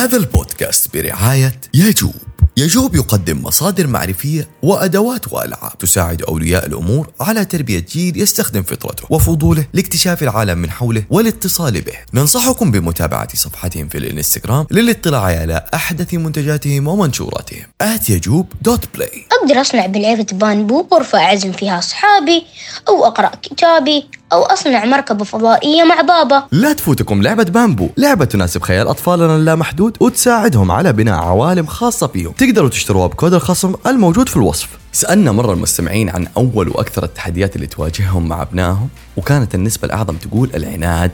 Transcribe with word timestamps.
هذا 0.00 0.16
البودكاست 0.16 0.96
برعاية 0.96 1.60
يجوب. 1.74 2.14
يجوب 2.56 2.94
يقدم 2.94 3.42
مصادر 3.42 3.86
معرفية 3.86 4.48
وأدوات 4.62 5.32
وألعاب 5.32 5.78
تساعد 5.78 6.22
أولياء 6.22 6.66
الأمور 6.66 7.10
على 7.20 7.44
تربية 7.44 7.78
جيل 7.78 8.20
يستخدم 8.20 8.62
فطرته 8.62 9.04
وفضوله 9.10 9.66
لاكتشاف 9.72 10.22
العالم 10.22 10.58
من 10.58 10.70
حوله 10.70 11.04
والاتصال 11.10 11.80
به. 11.80 11.92
ننصحكم 12.14 12.70
بمتابعة 12.70 13.36
صفحتهم 13.36 13.88
في 13.88 13.98
الانستغرام 13.98 14.66
للاطلاع 14.70 15.22
على 15.22 15.64
أحدث 15.74 16.14
منتجاتهم 16.14 16.88
ومنشوراتهم. 16.88 17.66
at 17.80 18.10
يجوب 18.10 18.46
dot 18.62 18.84
play 18.94 19.26
أقدر 19.32 19.60
أصنع 19.60 19.86
بلعبة 19.86 20.26
بامبو 20.32 20.86
غرفة 20.92 21.18
أعزم 21.18 21.52
فيها 21.52 21.78
أصحابي 21.78 22.46
أو 22.88 23.06
أقرأ 23.06 23.30
كتابي. 23.42 24.06
أو 24.32 24.42
أصنع 24.42 24.84
مركبة 24.84 25.24
فضائية 25.24 25.84
مع 25.84 26.00
بابا. 26.00 26.46
لا 26.52 26.72
تفوتكم 26.72 27.22
لعبة 27.22 27.44
بامبو. 27.44 27.88
لعبة 27.96 28.24
تناسب 28.24 28.62
خيال 28.62 28.88
أطفالنا 28.88 29.36
اللامحدود 29.36 29.96
وتساعدهم 30.00 30.70
على 30.70 30.92
بناء 30.92 31.14
عوالم 31.14 31.66
خاصة 31.66 32.06
فيهم. 32.06 32.32
تقدروا 32.32 32.68
تشتروها 32.68 33.06
بكود 33.06 33.34
الخصم 33.34 33.74
الموجود 33.86 34.28
في 34.28 34.36
الوصف. 34.36 34.68
سألنا 34.92 35.32
مرة 35.32 35.52
المستمعين 35.52 36.10
عن 36.10 36.26
أول 36.36 36.68
وأكثر 36.68 37.04
التحديات 37.04 37.56
اللي 37.56 37.66
تواجههم 37.66 38.28
مع 38.28 38.42
أبنائهم 38.42 38.88
وكانت 39.16 39.54
النسبة 39.54 39.86
الأعظم 39.86 40.16
تقول 40.16 40.50
العناد. 40.54 41.12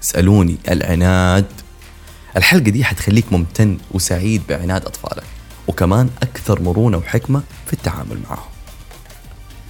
سألوني 0.00 0.56
العناد. 0.70 1.46
الحلقة 2.36 2.70
دي 2.70 2.84
حتخليك 2.84 3.32
ممتن 3.32 3.78
وسعيد 3.90 4.42
بعناد 4.48 4.84
أطفالك 4.84 5.24
وكمان 5.68 6.08
أكثر 6.22 6.62
مرونة 6.62 6.96
وحكمة 6.98 7.42
في 7.66 7.72
التعامل 7.72 8.18
معهم. 8.30 8.48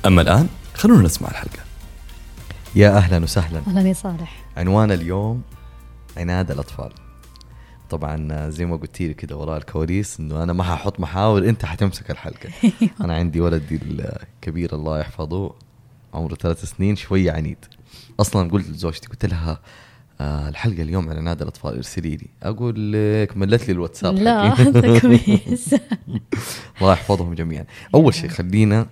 أما 0.07 0.23
الآن 0.23 0.46
خلونا 0.74 1.02
نسمع 1.02 1.29
الحلقة. 1.29 1.67
يا 2.74 2.96
أهلا 2.96 3.22
وسهلا. 3.24 3.60
أهلا 3.66 3.88
يا 3.88 3.92
صالح. 3.92 4.45
عنوان 4.56 4.90
اليوم 4.92 5.42
عناد 6.16 6.50
الأطفال. 6.50 6.92
طبعا 7.90 8.48
زي 8.50 8.66
ما 8.66 8.76
قلت 8.76 9.00
لي 9.00 9.14
كده 9.14 9.36
وراء 9.36 9.56
الكواليس 9.59 10.20
إنه 10.20 10.42
أنا 10.42 10.52
ما 10.52 10.64
ححط 10.64 11.00
محاور 11.00 11.48
أنت 11.48 11.64
حتمسك 11.64 12.10
الحلقة. 12.10 12.48
أنا 13.04 13.15
عندي 13.16 13.40
ولدي 13.40 13.80
الكبير 13.82 14.74
الله 14.74 14.98
يحفظه 15.01 15.54
عمره 16.15 16.34
ثلاث 16.34 16.65
سنين 16.65 16.96
شوية 16.96 17.32
عنيد. 17.32 17.65
أصلا 18.20 18.51
قلت 18.51 18.68
لزوجتي 18.68 19.09
قلت 19.09 19.26
لها 19.26 19.60
آه 20.21 20.48
الحلقة 20.48 20.82
اليوم 20.82 21.10
عن 21.10 21.16
عناد 21.16 21.43
الأطفال 21.43 21.74
ارسلي 21.76 22.16
لي. 22.16 22.26
أقول 22.43 22.93
لك 22.93 23.37
ملت 23.37 23.66
لي 23.68 23.73
الواتساب 23.73 24.15
لا 24.15 24.54
كويس. 25.00 25.74
الله 26.80 26.93
يحفظهم 26.93 27.34
جميعا. 27.34 27.65
أول 27.95 28.15
شيء 28.15 28.28
خلينا 28.30 28.87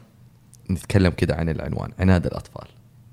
نتكلم 0.70 1.10
كده 1.12 1.34
عن 1.36 1.48
العنوان 1.48 1.90
عناد 1.98 2.26
الأطفال. 2.26 2.68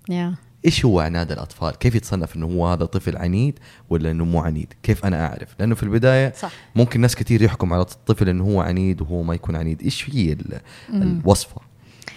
يا. 0.09 0.35
إيش 0.65 0.85
هو 0.85 0.99
عناد 0.99 1.31
الأطفال؟ 1.31 1.71
كيف 1.77 1.95
يتصنف 1.95 2.35
إنه 2.35 2.45
هو 2.45 2.67
هذا 2.67 2.85
طفل 2.85 3.17
عنيد 3.17 3.59
ولا 3.89 4.11
إنه 4.11 4.25
مو 4.25 4.39
عنيد؟ 4.41 4.73
كيف 4.83 5.05
أنا 5.05 5.25
أعرف؟ 5.27 5.55
لأنه 5.59 5.75
في 5.75 5.83
البداية 5.83 6.33
صح 6.37 6.51
ممكن 6.75 7.01
ناس 7.01 7.15
كثير 7.15 7.41
يحكم 7.41 7.73
على 7.73 7.81
الطفل 7.81 8.29
إنه 8.29 8.43
هو 8.43 8.61
عنيد 8.61 9.01
وهو 9.01 9.23
ما 9.23 9.33
يكون 9.35 9.55
عنيد، 9.55 9.81
إيش 9.81 10.09
هي 10.09 10.33
ال- 10.33 10.61
الوصفة؟ 10.89 11.61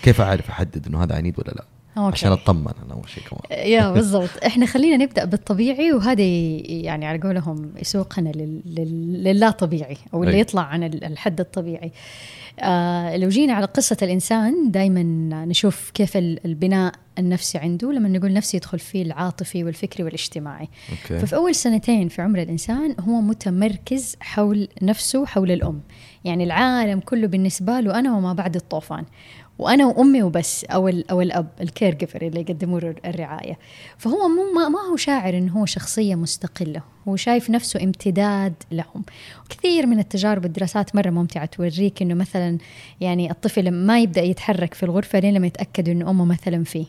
كيف 0.02 0.20
أعرف 0.20 0.48
أحدد 0.50 0.86
إنه 0.86 1.02
هذا 1.02 1.16
عنيد 1.16 1.38
ولا 1.38 1.50
لا؟ 1.50 1.64
okay. 1.98 2.12
عشان 2.12 2.32
أطمن 2.32 2.72
أنا 2.84 2.94
أول 2.94 3.08
شيء 3.08 3.22
كمان. 3.24 3.42
yeah 3.72 3.90
بالضبط 3.94 4.30
إحنا 4.46 4.66
خلينا 4.66 4.96
نبدأ 5.04 5.24
بالطبيعي 5.24 5.92
وهذا 5.92 6.22
يعني 6.22 7.06
على 7.06 7.18
قولهم 7.18 7.72
يسوقنا 7.80 8.28
لل- 8.28 8.62
لل- 8.66 9.24
لللا 9.24 9.50
طبيعي 9.50 9.96
أو 10.14 10.22
اللي 10.24 10.34
أي. 10.34 10.40
يطلع 10.40 10.62
عن 10.62 10.82
ال- 10.84 11.04
الحد 11.04 11.40
الطبيعي 11.40 11.92
آه 12.60 13.16
لو 13.16 13.28
جينا 13.28 13.52
على 13.52 13.66
قصة 13.66 13.96
الإنسان 14.02 14.70
دائما 14.70 15.02
نشوف 15.44 15.90
كيف 15.94 16.16
ال- 16.16 16.40
البناء 16.46 16.92
النفسي 17.18 17.58
عنده 17.58 17.92
لما 17.92 18.08
نقول 18.08 18.32
نفسي 18.32 18.56
يدخل 18.56 18.78
فيه 18.78 19.02
العاطفي 19.02 19.64
والفكري 19.64 20.04
والاجتماعي 20.04 20.68
okay 20.90 21.18
ففي 21.18 21.36
أول 21.36 21.54
سنتين 21.54 22.08
في 22.08 22.22
عمر 22.22 22.42
الإنسان 22.42 22.94
هو 23.00 23.20
متمركز 23.20 24.16
حول 24.20 24.68
نفسه 24.82 25.26
حول 25.26 25.50
الأم 25.50 25.80
يعني 26.24 26.44
العالم 26.44 27.00
كله 27.00 27.26
بالنسبة 27.26 27.80
له 27.80 27.98
أنا 27.98 28.16
وما 28.16 28.32
بعد 28.32 28.56
الطوفان 28.56 29.04
وأنا 29.58 29.86
وأمي 29.86 30.22
وبس 30.22 30.64
أو, 30.64 30.88
ال- 30.88 31.10
أو 31.10 31.20
الأب 31.20 31.48
الكير 31.60 31.94
جيفر 31.94 32.22
اللي 32.22 32.40
يقدموا 32.40 32.80
له 32.80 32.94
الرعاية. 33.04 33.58
فهو 33.98 34.28
مو 34.28 34.68
ما, 34.68 34.78
هو 34.90 34.96
شاعر 34.96 35.38
إنه 35.38 35.52
هو 35.52 35.66
شخصية 35.66 36.14
مستقلة 36.14 36.82
هو 37.08 37.16
شايف 37.16 37.50
نفسه 37.50 37.82
امتداد 37.82 38.54
لهم. 38.72 39.04
كثير 39.48 39.86
من 39.86 39.98
التجارب 39.98 40.44
والدراسات 40.44 40.94
مرة 40.96 41.10
ممتعة 41.10 41.44
توريك 41.46 42.02
إنه 42.02 42.14
مثلا 42.14 42.58
يعني 43.00 43.30
الطفل 43.30 43.70
ما 43.70 44.00
يبدأ 44.00 44.22
يتحرك 44.22 44.74
في 44.74 44.82
الغرفة 44.82 45.18
لين 45.18 45.34
لما 45.34 45.46
يتأكد 45.46 45.88
إنه 45.88 46.10
أمه 46.10 46.24
مثلا 46.24 46.64
فيه. 46.64 46.86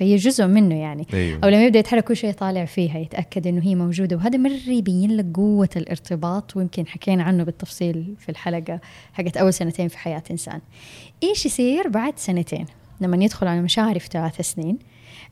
فهي 0.00 0.16
جزء 0.16 0.46
منه 0.46 0.74
يعني 0.74 1.06
أيوه. 1.14 1.38
أو 1.44 1.48
لما 1.48 1.64
يبدأ 1.64 1.78
يتحرك 1.78 2.04
كل 2.04 2.16
شيء 2.16 2.32
طالع 2.32 2.64
فيها 2.64 2.98
يتأكد 2.98 3.46
إنه 3.46 3.62
هي 3.62 3.74
موجودة 3.74 4.16
وهذا 4.16 4.38
مرة 4.38 4.68
يبين 4.68 5.16
لك 5.16 5.26
قوة 5.34 5.68
الارتباط 5.76 6.56
ويمكن 6.56 6.86
حكينا 6.86 7.22
عنه 7.22 7.44
بالتفصيل 7.44 8.14
في 8.18 8.28
الحلقة 8.28 8.80
حقت 9.12 9.36
أول 9.36 9.54
سنتين 9.54 9.88
في 9.88 9.98
حياة 9.98 10.22
إنسان. 10.30 10.60
إيش 11.22 11.46
يصير 11.46 11.88
بعد 11.88 12.18
سنتين 12.18 12.66
لما 13.00 13.24
يدخل 13.24 13.46
على 13.46 13.62
مشاعر 13.62 13.98
في 13.98 14.08
ثلاث 14.12 14.40
سنين؟ 14.40 14.78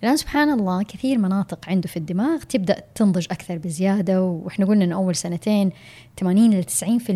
الآن 0.02 0.16
سبحان 0.16 0.50
الله 0.50 0.82
كثير 0.82 1.18
مناطق 1.18 1.68
عنده 1.68 1.88
في 1.88 1.96
الدماغ 1.96 2.38
تبدأ 2.38 2.82
تنضج 2.94 3.26
أكثر 3.30 3.58
بزيادة 3.58 4.22
وإحنا 4.22 4.66
قلنا 4.66 4.84
انه 4.84 4.94
أول 4.94 5.16
سنتين 5.16 5.70
80 6.20 6.50
ل 6.50 6.64
90% 6.64 7.10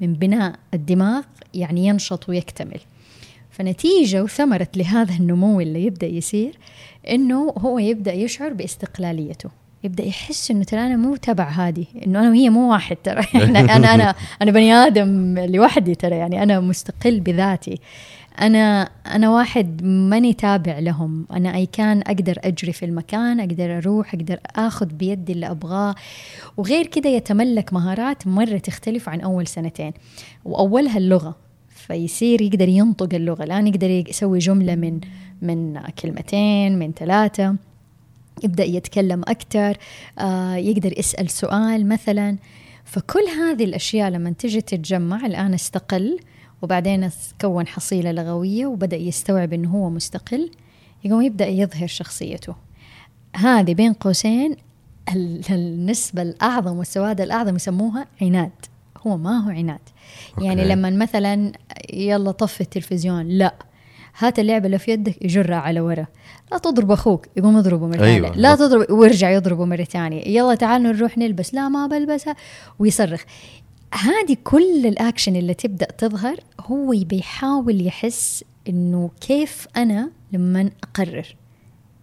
من 0.00 0.12
بناء 0.14 0.54
الدماغ 0.74 1.22
يعني 1.54 1.86
ينشط 1.86 2.28
ويكتمل. 2.28 2.80
فنتيجة 3.52 4.22
وثمرة 4.22 4.68
لهذا 4.76 5.14
النمو 5.14 5.60
اللي 5.60 5.84
يبدأ 5.84 6.06
يصير 6.06 6.58
إنه 7.10 7.54
هو 7.58 7.78
يبدأ 7.78 8.12
يشعر 8.12 8.52
باستقلاليته. 8.52 9.50
يبدأ 9.84 10.04
يحس 10.04 10.50
إنه 10.50 10.64
ترى 10.64 10.80
أنا 10.80 10.96
مو 10.96 11.16
تبع 11.16 11.48
هذه 11.48 11.86
إنه 12.06 12.20
أنا 12.20 12.28
وهي 12.28 12.50
مو 12.50 12.72
واحد 12.72 12.96
ترى. 12.96 13.24
يعني 13.34 13.60
أنا 13.60 13.94
أنا 13.94 14.14
أنا 14.42 14.50
بني 14.50 14.74
آدم 14.74 15.38
لوحدي 15.38 15.94
ترى 15.94 16.16
يعني 16.16 16.42
أنا 16.42 16.60
مستقل 16.60 17.20
بذاتي. 17.20 17.80
أنا 18.40 18.90
أنا 19.06 19.30
واحد 19.30 19.82
ماني 19.84 20.32
تابع 20.32 20.78
لهم. 20.78 21.26
أنا 21.32 21.54
أي 21.54 21.66
كان 21.66 22.02
أقدر 22.06 22.38
أجري 22.44 22.72
في 22.72 22.84
المكان 22.84 23.40
أقدر 23.40 23.78
أروح 23.78 24.14
أقدر 24.14 24.38
أخذ 24.56 24.86
بيدي 24.86 25.32
اللي 25.32 25.50
أبغاه. 25.50 25.94
وغير 26.56 26.86
كده 26.86 27.10
يتملك 27.10 27.72
مهارات 27.72 28.26
مرة 28.26 28.58
تختلف 28.58 29.08
عن 29.08 29.20
أول 29.20 29.46
سنتين. 29.46 29.92
وأولها 30.44 30.98
اللغة. 30.98 31.36
فيصير 31.86 32.40
يقدر 32.42 32.68
ينطق 32.68 33.14
اللغة. 33.14 33.44
الآن 33.44 33.66
يقدر 33.66 33.90
يسوي 33.90 34.38
جملة 34.38 34.74
من 34.74 35.00
من 35.42 35.80
كلمتين 35.80 36.78
من 36.78 36.92
ثلاثة 36.92 37.56
يبدأ 38.44 38.64
يتكلم 38.64 39.20
أكثر 39.20 39.76
آه 40.18 40.54
يقدر 40.54 40.98
يسأل 40.98 41.30
سؤال 41.30 41.88
مثلا. 41.88 42.36
فكل 42.84 43.22
هذه 43.38 43.64
الأشياء 43.64 44.10
لما 44.10 44.30
تجي 44.30 44.60
تتجمع 44.60 45.26
الآن 45.26 45.54
استقل 45.54 46.18
وبعدين 46.62 47.10
كون 47.40 47.66
حصيلة 47.66 48.12
لغوية 48.12 48.66
وبدأ 48.66 48.96
يستوعب 48.96 49.52
أنه 49.52 49.70
هو 49.70 49.90
مستقل 49.90 50.50
يقوم 51.04 51.22
يبدأ 51.22 51.46
يظهر 51.46 51.86
شخصيته. 51.86 52.54
هذه 53.36 53.74
بين 53.74 53.92
قوسين 53.92 54.56
ال- 55.14 55.42
النسبة 55.50 56.22
الأعظم 56.22 56.76
والسواد 56.76 57.20
الأعظم 57.20 57.56
يسموها 57.56 58.06
عناد. 58.22 58.50
هو 59.06 59.16
ما 59.16 59.38
هو 59.38 59.50
عناد. 59.50 59.80
يعني 60.38 60.62
أوكي. 60.62 60.74
لما 60.74 60.90
مثلا 60.90 61.52
يلا 61.92 62.30
طفي 62.30 62.60
التلفزيون 62.60 63.28
لا 63.28 63.54
هات 64.18 64.38
اللعبة 64.38 64.66
اللي 64.66 64.78
في 64.78 64.90
يدك 64.90 65.24
يجرها 65.24 65.56
على 65.56 65.80
ورا 65.80 66.06
لا 66.52 66.58
تضرب 66.58 66.90
أخوك 66.90 67.26
يقوم 67.36 67.58
يضربه 67.58 67.86
مرة 67.86 68.04
أيوة. 68.04 68.26
أيوة. 68.26 68.36
لا 68.36 68.54
تضرب 68.54 68.90
ويرجع 68.90 69.30
يضربه 69.30 69.64
مرة 69.64 69.84
ثانية 69.84 70.28
يلا 70.28 70.54
تعال 70.54 70.82
نروح 70.82 71.18
نلبس 71.18 71.54
لا 71.54 71.68
ما 71.68 71.86
بلبسها 71.86 72.36
ويصرخ 72.78 73.24
هذه 73.94 74.36
كل 74.44 74.86
ال 74.86 74.92
actions 74.92 75.36
اللي 75.36 75.54
تبدأ 75.54 75.86
تظهر 75.86 76.36
هو 76.60 76.90
بيحاول 76.90 77.86
يحس 77.86 78.44
إنه 78.68 79.10
كيف 79.20 79.66
أنا 79.76 80.10
لما 80.32 80.70
أقرر 80.82 81.36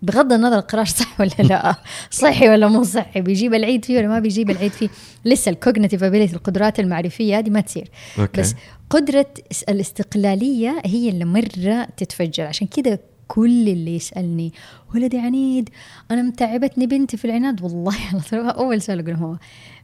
بغض 0.02 0.34
النظر 0.34 0.56
القرار 0.58 0.86
صح 0.86 1.20
ولا 1.22 1.30
لا 1.50 1.76
صحي 2.12 2.50
ولا 2.50 2.68
مو 2.68 2.84
صحي 2.84 3.22
بيجيب 3.22 3.54
العيد 3.54 3.86
فيه 3.86 3.98
ولا 3.98 4.08
ما 4.08 4.20
بيجيب 4.20 4.50
العيد 4.50 4.72
فيه. 4.72 4.90
لسه 5.26 5.50
ال 5.52 5.57
cognitive 5.57 6.04
ability 6.04 6.34
القدرات 6.36 6.80
المعرفية 6.80 7.38
هذه 7.40 7.50
ما 7.50 7.62
تصير. 7.62 7.90
okay. 8.20 8.42
بس 8.42 8.56
قدرة 8.90 9.26
اس- 9.52 9.64
الاستقلالية 9.64 10.82
هي 10.86 11.10
اللي 11.10 11.26
مرة 11.26 11.88
تتفجر. 11.98 12.44
عشان 12.46 12.68
كذا 12.68 13.00
كل 13.28 13.70
اللي 13.70 13.96
يسألني 13.96 14.54
ولدي 14.96 15.18
عنيد 15.20 15.70
أنا 16.12 16.22
متعبتني 16.22 16.88
بنتي 16.88 17.18
في 17.18 17.26
العناد. 17.26 17.62
والله 17.62 17.96
طول 18.30 18.40
أول 18.50 18.82
سؤال 18.82 19.00
أقول 19.00 19.14
هو 19.16 19.36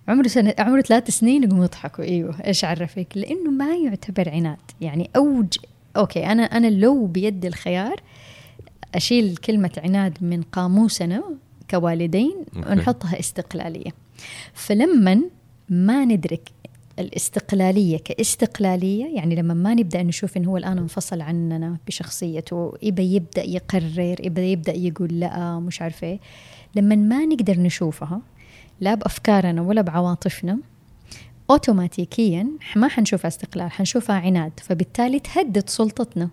عمره 0.08 0.28
سنة 0.28 0.54
عمره 0.60 0.82
ثلاث 0.82 1.10
سنين؟ 1.10 1.44
يقوموا 1.44 1.66
يضحكوا. 1.66 2.04
إيوه 2.04 2.36
إيش 2.48 2.66
عرفك؟ 2.66 3.08
لأنه 3.16 3.52
ما 3.52 3.76
يعتبر 3.76 4.30
عناد. 4.30 4.58
يعني 4.82 5.10
اوج 5.16 5.58
okay 5.98 6.26
أنا 6.26 6.44
أنا 6.44 6.68
لو 6.68 7.06
بيد 7.06 7.46
الخيار 7.46 7.96
أشيل 8.96 9.38
كلمة 9.38 9.72
عناد 9.78 10.18
من 10.22 10.42
قاموسنا 10.42 11.24
كوالدين. 11.72 12.36
ونحطها 12.72 13.20
استقلالية 13.20 13.92
فلما 14.54 15.22
ما 15.70 16.06
ندرك 16.06 16.50
الاستقلالية 17.00 17.98
كاستقلالية 17.98 19.16
يعني 19.16 19.36
لما 19.36 19.54
ما 19.54 19.74
نبدأ 19.74 20.04
نشوف 20.04 20.38
إنه 20.38 20.50
هو 20.50 20.58
الآن 20.58 20.78
انفصل 20.78 21.22
عننا 21.22 21.78
بشخصيته 21.88 22.74
يبى 22.84 23.16
يبدأ 23.16 23.44
يقرر 23.44 24.16
يبى 24.26 24.42
يبدأ 24.52 24.74
يقول 24.74 25.20
لا 25.20 25.60
مش 25.60 25.82
عارفة 25.82 26.08
إيه 26.08 26.20
لما 26.76 26.96
ما 26.96 27.26
نقدر 27.26 27.60
نشوفها 27.60 28.22
لا 28.80 28.96
بأفكارنا 28.96 29.62
ولا 29.62 29.82
بعواطفنا 29.82 30.58
اوتوماتيكيا 31.50 32.48
ما 32.76 32.88
حنشوفها 32.88 33.28
استقلال 33.28 33.72
حنشوفها 33.72 34.16
عناد 34.16 34.52
فبالتالي 34.64 35.20
تهدد 35.20 35.70
سلطتنا 35.70 36.30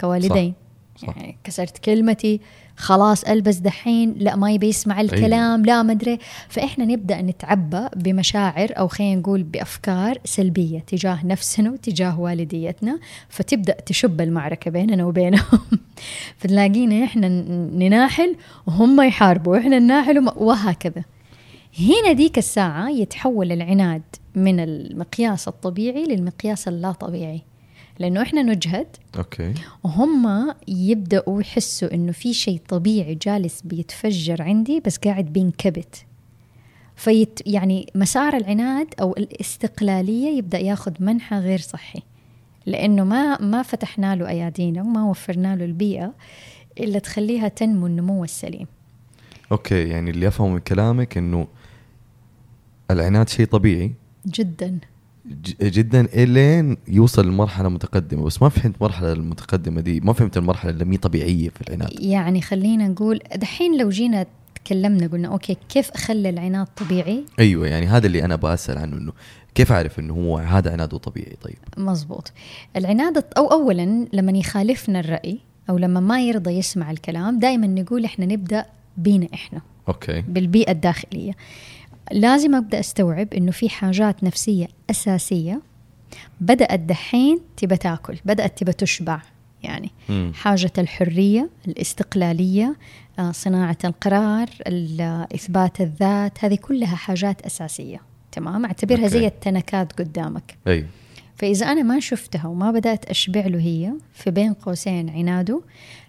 كوالدين 0.00 0.52
صح. 0.52 0.65
يعني 1.02 1.36
كسرت 1.44 1.78
كلمتي 1.78 2.40
خلاص 2.76 3.24
ألبس 3.24 3.56
دحين 3.56 4.14
لا 4.18 4.36
ما 4.36 4.52
يبي 4.52 4.68
يسمع 4.68 5.00
الكلام 5.00 5.64
لا 5.64 5.82
ما 5.82 5.92
أدري. 5.92 6.18
فإحنا 6.48 6.84
نبدأ 6.84 7.22
نتعبى 7.22 7.88
بمشاعر 7.96 8.68
أو 8.78 8.88
خلينا 8.88 9.20
نقول 9.20 9.42
بأفكار 9.42 10.18
سلبية 10.24 10.78
تجاه 10.78 11.26
نفسنا 11.26 11.70
وتجاه 11.70 12.20
والديتنا 12.20 12.98
فتبدأ 13.28 13.76
تشب 13.86 14.20
المعركة 14.20 14.70
بيننا 14.70 15.04
وبينهم. 15.04 15.60
فتلاقينا 16.38 17.04
إحنا 17.04 17.28
نناحل 17.74 18.36
وهم 18.66 19.00
يحاربوا 19.00 19.52
وإحنا 19.52 19.78
نناحل 19.78 20.28
وهكذا. 20.36 21.04
هنا 21.80 22.12
ديك 22.12 22.38
الساعة 22.38 22.90
يتحول 22.90 23.52
العناد 23.52 24.02
من 24.34 24.60
المقياس 24.60 25.48
الطبيعي 25.48 26.04
للمقياس 26.04 26.68
اللا 26.68 26.92
طبيعي. 26.92 27.42
لأنه 27.98 28.22
إحنا 28.22 28.42
نجهد. 28.42 28.86
أوكي. 29.18 29.54
وهم 29.84 30.54
يبدأوا 30.68 31.40
يحسوا 31.40 31.94
إنه 31.94 32.12
في 32.12 32.34
شيء 32.34 32.60
طبيعي 32.68 33.14
جالس 33.14 33.62
بيتفجر 33.62 34.42
عندي 34.42 34.80
بس 34.80 34.96
قاعد 34.96 35.24
بينكبت. 35.24 36.04
فيت 36.96 37.40
يعني 37.46 37.86
مسار 37.94 38.36
العناد 38.36 38.94
أو 39.00 39.12
الاستقلالية 39.12 40.38
يبدأ 40.38 40.58
ياخذ 40.58 40.92
منحى 41.00 41.36
غير 41.36 41.58
صحي. 41.58 42.02
لأنه 42.66 43.04
ما 43.04 43.40
ما 43.40 43.62
فتحنا 43.62 44.16
له 44.16 44.28
أيادينا 44.28 44.82
وما 44.82 45.04
وفرنا 45.04 45.56
له 45.56 45.64
البيئة 45.64 46.14
اللي 46.80 47.00
تخليها 47.00 47.48
تنمو 47.48 47.86
النمو 47.86 48.24
السليم. 48.24 48.66
okay 49.52 49.88
يعني 49.88 50.10
اللي 50.10 50.28
افهمه 50.28 50.52
من 50.52 50.58
كلامك 50.58 51.18
إنه 51.18 51.46
العناد 52.90 53.28
شيء 53.28 53.46
طبيعي. 53.46 53.92
جدا. 54.26 54.78
جدا 55.62 56.00
إلين 56.00 56.76
يوصل 56.88 57.28
لمرحلة 57.28 57.68
متقدمة 57.68 58.24
بس 58.24 58.42
ما 58.42 58.48
فهمت 58.48 58.76
المرحله 58.76 59.12
المتقدمة 59.12 59.80
دي 59.80 60.00
ما 60.00 60.12
فهمت 60.12 60.36
المرحلة 60.36 60.70
اللي 60.70 60.84
مي 60.84 60.96
طبيعية 60.96 61.48
في 61.48 61.60
العناد. 61.60 62.00
يعني 62.00 62.40
خلينا 62.40 62.88
نقول 62.88 63.20
دحين 63.36 63.78
لو 63.78 63.88
جينا 63.88 64.26
تكلمنا 64.64 65.06
قلنا 65.06 65.28
okay 65.28 65.56
كيف 65.68 65.90
أخلي 65.90 66.28
العناد 66.28 66.66
طبيعي؟ 66.66 67.24
أيوه 67.38 67.66
يعني 67.66 67.86
هذا 67.86 68.06
اللي 68.06 68.24
أنا 68.24 68.36
بسال 68.36 68.78
عنه 68.78 68.96
إنه 68.96 69.12
كيف 69.54 69.72
أعرف 69.72 69.98
إنه 69.98 70.14
هو 70.14 70.38
هذا 70.38 70.72
عناده 70.72 70.98
طبيعي؟ 70.98 71.36
طيب. 71.42 71.56
مزبوط. 71.76 72.32
العناد 72.76 73.24
أو 73.38 73.46
أولا 73.46 74.06
لما 74.12 74.38
يخالفنا 74.38 75.00
الرأي 75.00 75.38
أو 75.70 75.78
لما 75.78 76.00
ما 76.00 76.20
يرضى 76.20 76.50
يسمع 76.50 76.90
الكلام 76.90 77.38
دائما 77.38 77.66
نقول 77.66 78.04
إحنا 78.04 78.26
نبدأ 78.26 78.66
بينا 78.96 79.28
إحنا. 79.34 79.60
okay. 79.88 80.20
بالبيئة 80.28 80.72
الداخلية. 80.72 81.32
لازم 82.12 82.54
أبدأ 82.54 82.80
أستوعب 82.80 83.34
إنه 83.34 83.50
في 83.50 83.68
حاجات 83.68 84.24
نفسية 84.24 84.68
أساسية 84.90 85.60
بدأت 86.40 86.80
دحين 86.80 87.40
تبى 87.56 87.76
تأكل 87.76 88.16
بدأت 88.24 88.58
تبى 88.58 88.72
تشبع 88.72 89.20
يعني 89.62 89.90
مم. 90.08 90.32
حاجة 90.34 90.72
الحرية 90.78 91.50
الاستقلالية 91.68 92.76
آه، 93.18 93.32
صناعة 93.32 93.78
القرار 93.84 94.48
ال- 94.66 95.26
إثبات 95.34 95.80
الذات 95.80 96.44
هذه 96.44 96.54
كلها 96.54 96.96
حاجات 96.96 97.42
أساسية 97.42 98.00
تمام 98.32 98.64
أعتبرها 98.64 98.98
أوكي. 98.98 99.08
زي 99.08 99.26
التنكات 99.26 99.92
قدامك 99.92 100.56
أيوه 100.66 100.86
فإذا 101.36 101.66
أنا 101.66 101.82
ما 101.82 102.00
شفتها 102.00 102.46
وما 102.46 102.70
بدأت 102.70 103.04
أشبع 103.04 103.40
له 103.46 103.58
هي 103.60 103.92
في 104.12 104.30
بين 104.30 104.52
قوسين 104.52 105.10
عناده 105.10 105.60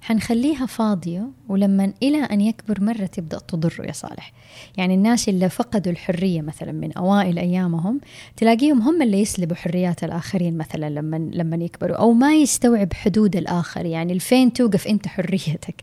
حنخليها 0.01 0.65
فاضية 0.65 1.27
ولما 1.49 1.93
إلى 2.03 2.17
أن 2.17 2.41
يكبر 2.41 2.83
مرة 2.83 3.05
تبدأ 3.05 3.39
تضره 3.39 3.85
يا 3.85 3.91
صالح 3.91 4.31
يعني 4.77 4.93
الناس 4.93 5.29
اللي 5.29 5.49
فقدوا 5.49 5.91
الحرية 5.91 6.41
مثلا 6.41 6.71
من 6.71 6.93
أوائل 6.93 7.39
أيامهم 7.39 7.99
تلاقيهم 8.37 8.81
هم 8.81 9.01
اللي 9.01 9.21
يسلبوا 9.21 9.55
حريات 9.55 10.03
الآخرين 10.03 10.57
مثلا 10.57 10.89
لما 10.89 11.29
لما 11.33 11.55
يكبروا 11.55 11.95
أو 11.97 12.13
ما 12.13 12.35
يستوعب 12.35 12.93
حدود 12.93 13.35
الآخر. 13.35 13.85
يعني 13.85 14.13
الفين 14.13 14.53
توقف 14.53 14.87
أنت 14.87 15.07
حريتك. 15.17 15.75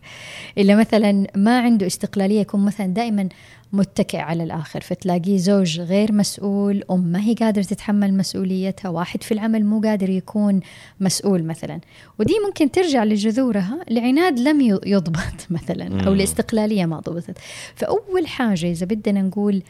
إلا 0.58 0.76
مثلا 0.76 1.26
ما 1.36 1.60
عنده 1.60 1.86
استقلالية 1.86 2.40
يكون 2.40 2.64
مثلا 2.64 2.86
دائما 2.86 3.28
متكئ 3.72 4.18
على 4.18 4.42
الآخر 4.42 4.80
فتلاقيه 4.80 5.36
زوج 5.36 5.80
غير 5.80 6.12
مسؤول 6.12 6.84
أم 6.90 7.00
ما 7.00 7.20
هي 7.20 7.34
قادرة 7.34 7.62
تتحمل 7.62 8.14
مسؤوليتها 8.14 8.88
واحد 8.88 9.22
في 9.22 9.32
العمل 9.32 9.64
مو 9.64 9.80
قادر 9.80 10.10
يكون 10.10 10.60
مسؤول 11.00 11.42
مثلا. 11.42 11.80
ودي 12.18 12.34
ممكن 12.46 12.70
ترجع 12.70 13.04
لجذورها 13.04 13.78
لعناد 13.90 14.38
لم 14.38 14.60
يضبط 14.86 15.46
مثلا 15.50 16.06
أو. 16.06 16.12
الاستقلالية 16.12 16.86
ما 16.86 17.00
ضبطت. 17.00 17.38
فأول 17.74 18.26
حاجة 18.26 18.63
إذا 18.70 18.86
بدنا 18.86 19.22
نقول 19.22 19.62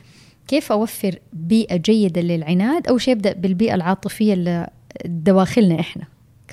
كيف 0.48 0.72
أوفر 0.72 1.18
بيئة 1.32 1.76
جيدة 1.76 2.20
للعناد 2.20 2.86
أول 2.88 3.00
شيء 3.00 3.14
أبدأ 3.14 3.32
بالبيئة 3.32 3.74
العاطفية 3.74 4.34
اللي 4.34 4.70
دواخلنا 5.04 5.80
إحنا 5.80 6.04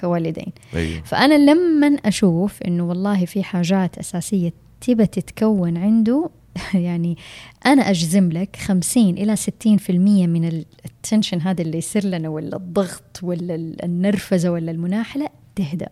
كوالدين. 0.02 0.52
أيوه. 0.76 1.02
فأنا 1.04 1.52
لما 1.52 1.88
أشوف 2.06 2.62
إنه 2.62 2.84
والله 2.90 3.26
في 3.26 3.44
حاجات 3.44 3.98
أساسية 3.98 4.54
تبى 4.82 5.06
تتكون 5.06 5.78
عنده 5.78 6.30
يعني 6.74 7.18
أنا 7.66 7.90
أجزم 7.90 8.32
لك 8.32 8.56
50 8.56 9.10
إلى 9.10 9.36
60% 9.36 9.42
من 9.90 10.46
ال- 10.48 10.66
التنشن 10.86 11.42
هذا 11.42 11.62
اللي 11.62 11.78
يصير 11.78 12.06
لنا 12.06 12.30
ولا 12.30 12.56
الضغط 12.58 13.20
ولا 13.24 13.56
ال- 13.56 13.86
النرفزة 13.86 14.52
ولا 14.52 14.72
المناحلة 14.72 15.30
تهدأ. 15.56 15.90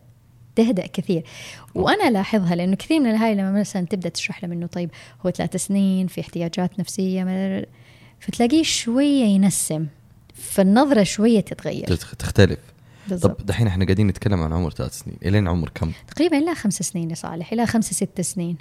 تهدأ 0.63 0.88
كثير. 0.88 1.23
وأنا 1.75 2.09
لاحظها 2.11 2.56
لأنه 2.56 2.75
كثير 2.75 3.00
من 3.00 3.09
الأهالي 3.09 3.41
لما 3.41 3.59
مثلا 3.59 3.85
تبدأ 3.85 4.09
تشرح 4.09 4.44
لهم 4.44 4.51
إنه 4.51 4.67
طيب 4.67 4.89
هو 5.25 5.29
ثلاث 5.31 5.56
سنين 5.56 6.07
في 6.07 6.21
احتياجات 6.21 6.79
نفسية 6.79 7.23
ما- 7.23 7.65
فتلاقيه 8.19 8.63
شوية 8.63 9.23
ينسم 9.23 9.85
فالنظرة 10.35 11.03
شوية 11.03 11.39
تتغير. 11.39 11.88
تخ- 11.95 12.15
تختلف. 12.15 12.59
بالضبط. 13.07 13.39
طب 13.39 13.45
دحين 13.45 13.67
إحنا 13.67 13.85
قاعدين 13.85 14.07
نتكلم 14.07 14.41
عن 14.41 14.53
عمر 14.53 14.71
ثلاث 14.71 15.00
سنين. 15.00 15.17
إلين 15.25 15.47
عمر 15.47 15.69
كم؟ 15.75 15.91
تقريبا 16.07 16.38
إلى 16.38 16.56
خمس 16.56 16.73
سنين 16.73 17.09
يا 17.09 17.15
صالح 17.15 17.53
إلى 17.53 17.65
خمس 17.65 17.94
ست 17.94 18.21
سنين. 18.21 18.57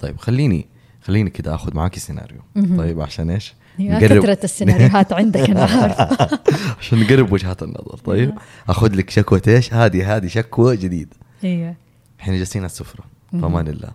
طيب 0.00 0.16
خليني 0.16 0.66
خليني 1.02 1.30
كده 1.30 1.54
آخذ 1.54 1.74
معاكي 1.76 2.00
سيناريو. 2.00 2.40
طيب 2.78 3.00
عشان 3.00 3.30
إيش؟ 3.30 3.54
يا 3.78 3.98
كثرة 3.98 4.38
السيناريوهات 4.44 5.12
عندك 5.12 5.56
عارفة 5.56 6.40
عشان 6.80 7.00
نقرب 7.00 7.32
وجهات 7.32 7.62
النظر. 7.62 7.96
طيب 8.04 8.34
آخذ 8.68 8.94
لك 8.94 9.10
شكوى 9.10 9.40
إيش؟ 9.48 9.74
هذه 9.74 10.16
هذه 10.16 10.26
شكوى 10.26 10.76
جديدة. 10.76 11.16
أيوه 11.44 11.74
إحنا 12.20 12.36
جالسين 12.36 12.62
على 12.62 12.66
السفرة. 12.66 13.04
مهم. 13.32 13.42
فأمان 13.42 13.68
الله. 13.68 13.90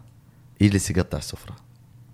يجلس 0.61 0.91
يقطع 0.91 1.17
السفرة. 1.17 1.55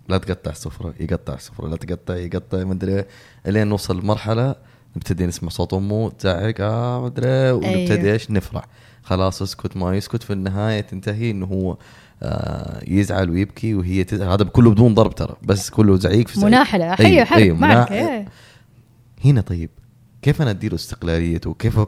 لا 0.08 0.18
تقطع 0.18 0.50
السفرة 0.50 0.94
يقطع 1.00 1.34
السفرة. 1.34 1.68
لا 1.68 1.76
تقطع 1.76 2.16
يقطع 2.16 2.64
ما 2.64 2.72
أدري. 2.72 3.04
إلين 3.46 3.66
نوصل 3.66 4.00
لمرحلة 4.00 4.54
نبتدي 4.96 5.26
نسمع 5.26 5.48
صوت 5.48 5.74
أمه 5.74 6.10
تعق 6.10 6.54
آه 6.60 7.00
ما 7.00 7.06
أدري. 7.06 7.50
ونبتدي 7.52 7.94
أيوه. 7.94 8.12
إيش؟ 8.12 8.30
نفرح. 8.30 8.64
خلاص 9.02 9.42
اسكت 9.42 9.76
ما 9.76 9.96
يسكت. 9.96 10.22
في 10.22 10.32
النهاية 10.32 10.80
تنتهي 10.80 11.30
إنه 11.30 11.46
هو 11.46 11.76
آه 12.22 12.82
يزعل 12.88 13.30
ويبكي 13.30 13.74
وهي 13.74 14.04
تزعل. 14.04 14.28
هذا 14.28 14.44
كله 14.44 14.70
بدون 14.70 14.94
ضرب 14.94 15.14
ترى. 15.14 15.36
بس 15.42 15.70
كله 15.70 15.96
زعيق 15.96 16.28
في 16.28 16.40
زعيق. 16.40 16.46
مناحلة. 16.46 16.84
أيوه، 16.84 16.98
حيو 16.98 17.24
حرب 17.24 17.38
أيوه، 17.38 17.56
معك. 17.56 17.92
إيه. 17.92 18.28
هنا 19.24 19.40
طيب. 19.40 19.70
كيف 20.24 20.42
أنا 20.42 20.50
أديله 20.50 20.74
استقلاليته 20.74 21.54
كيف 21.54 21.80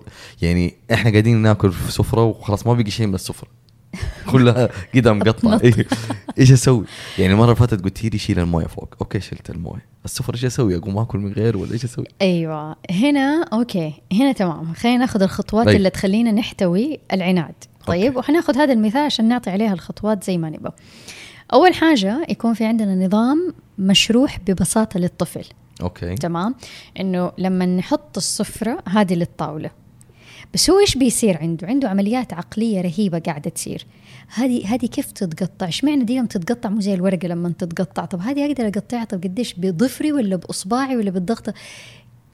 يعني 0.43 0.75
إحنا 0.93 1.11
قاعدين 1.11 1.37
ناكل 1.37 1.73
في 1.73 1.93
سفرة 1.93 2.25
وخلاص 2.25 2.66
ما 2.66 2.75
بقي 2.75 2.90
شيء 2.90 3.07
من 3.07 3.14
السفرة 3.14 3.49
كلها 4.33 4.69
كده 4.93 5.12
مقطع 5.12 5.49
نط. 5.49 5.62
إيه. 5.62 5.87
إيش 6.38 6.52
أسوي؟ 6.52 6.85
يعني 7.19 7.33
المرة 7.33 7.45
اللي 7.45 7.57
فاتت 7.57 7.85
قلت 7.85 8.05
لي 8.05 8.19
شيل 8.19 8.38
الموية 8.38 8.66
فوق 8.66 8.95
okay 9.00 9.21
شلت 9.21 9.50
الموية 9.50 9.85
السفرة 10.05 10.35
إيش 10.35 10.45
أسوي؟ 10.45 10.76
أقوم 10.76 10.99
آكل 10.99 11.19
من 11.19 11.33
غيره 11.33 11.59
ولا 11.59 11.73
إيش 11.73 11.85
أسوي؟ 11.85 12.05
أيوه 12.23 12.76
هنا 12.90 13.43
okay 13.52 13.93
هنا 14.12 14.33
تمام 14.33 14.75
خلينا 14.75 14.99
ناخذ 14.99 15.23
الخطوات 15.23 15.66
طيب. 15.66 15.76
اللي 15.76 15.90
تخلينا 15.90 16.33
نحتوي 16.33 16.99
العناد 17.12 17.55
طيب 17.87 18.07
okay. 18.07 18.19
وحناخذ 18.19 18.57
هذا 18.57 18.73
المثال 18.73 19.00
عشان 19.00 19.28
نعطي 19.28 19.50
عليها 19.50 19.73
الخطوات 19.73 20.25
زي 20.25 20.38
ما 20.38 20.50
نبغى 20.50 20.73
أول 21.52 21.75
حاجة 21.75 22.26
يكون 22.28 22.55
في 22.55 22.64
عندنا 22.64 23.07
نظام 23.07 23.55
مشروح 23.78 24.38
ببساطة 24.47 25.00
للطفل 25.00 25.45
okay 25.83 26.14
تمام 26.14 26.54
إنه 27.00 27.33
لما 27.38 27.66
نحط 27.66 28.16
السفره 28.16 28.78
هذه 28.88 29.14
للطاولة 29.14 29.71
بس 30.54 30.71
هو 30.71 30.78
إيش 30.78 30.97
بيصير 30.97 31.38
عنده؟ 31.38 31.66
عنده 31.66 31.88
عمليات 31.88 32.33
عقلية 32.33 32.80
رهيبة 32.80 33.18
قاعدة 33.18 33.50
تصير. 33.50 33.87
هذه 34.28 34.75
هذه 34.75 34.87
كيف 34.87 35.12
تتقطع؟ 35.12 35.68
إشمعنى 35.68 36.04
دي 36.04 36.18
لما 36.18 36.26
تتقطع 36.26 36.68
مو 36.68 36.80
زي 36.80 36.95
الورقة 36.95 37.28
لما 37.28 37.49
تتقطع؟ 37.49 38.04
طب 38.04 38.21
هذه 38.21 38.47
أقدر 38.47 38.68
أقطعها 38.68 39.04
طب 39.04 39.23
قديش 39.25 39.54
بضفري 39.54 40.12
ولا 40.12 40.37
بإصبعي 40.37 40.97
ولا 40.97 41.11
بالضغط؟ 41.11 41.54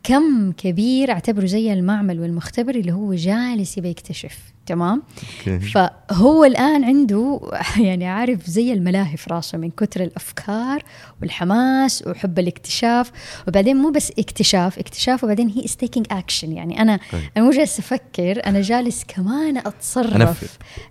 كم 0.03 0.53
كبير 0.53 1.11
أعتبره 1.11 1.47
زي 1.47 1.73
المعمل 1.73 2.21
والمختبر 2.21 2.75
اللي 2.75 2.93
هو 2.93 3.15
جالس 3.15 3.79
يبي 3.79 3.89
يكتشف 3.89 4.39
تمام 4.67 5.03
okay. 5.49 5.59
فهو 5.59 6.45
الآن 6.45 6.85
عنده 6.85 7.41
يعني 7.89 8.07
عارف 8.07 8.47
زي 8.47 8.73
الملاهي 8.73 9.17
في 9.17 9.31
راسه 9.31 9.59
من 9.59 9.71
كتر 9.71 10.03
الأفكار 10.03 10.83
والحماس 11.21 12.05
وحب 12.07 12.39
الاكتشاف 12.39 13.11
وبعدين 13.49 13.77
مو 13.77 13.91
بس 13.91 14.13
اكتشاف 14.19 14.79
اكتشاف 14.79 15.25
وبعدين 15.25 15.49
he 15.49 15.65
is 15.65 15.77
taking 15.77 16.07
action 16.11 16.53
يعني 16.53 16.83
أنا 16.83 16.99
طيب. 17.13 17.23
أنا 17.37 17.45
مو 17.45 17.51
جالس 17.51 17.79
أفكر 17.79 18.47
أنا 18.47 18.61
جالس 18.61 19.05
كمان 19.09 19.57
أتصرف 19.57 20.17
أنفذ. 20.17 20.49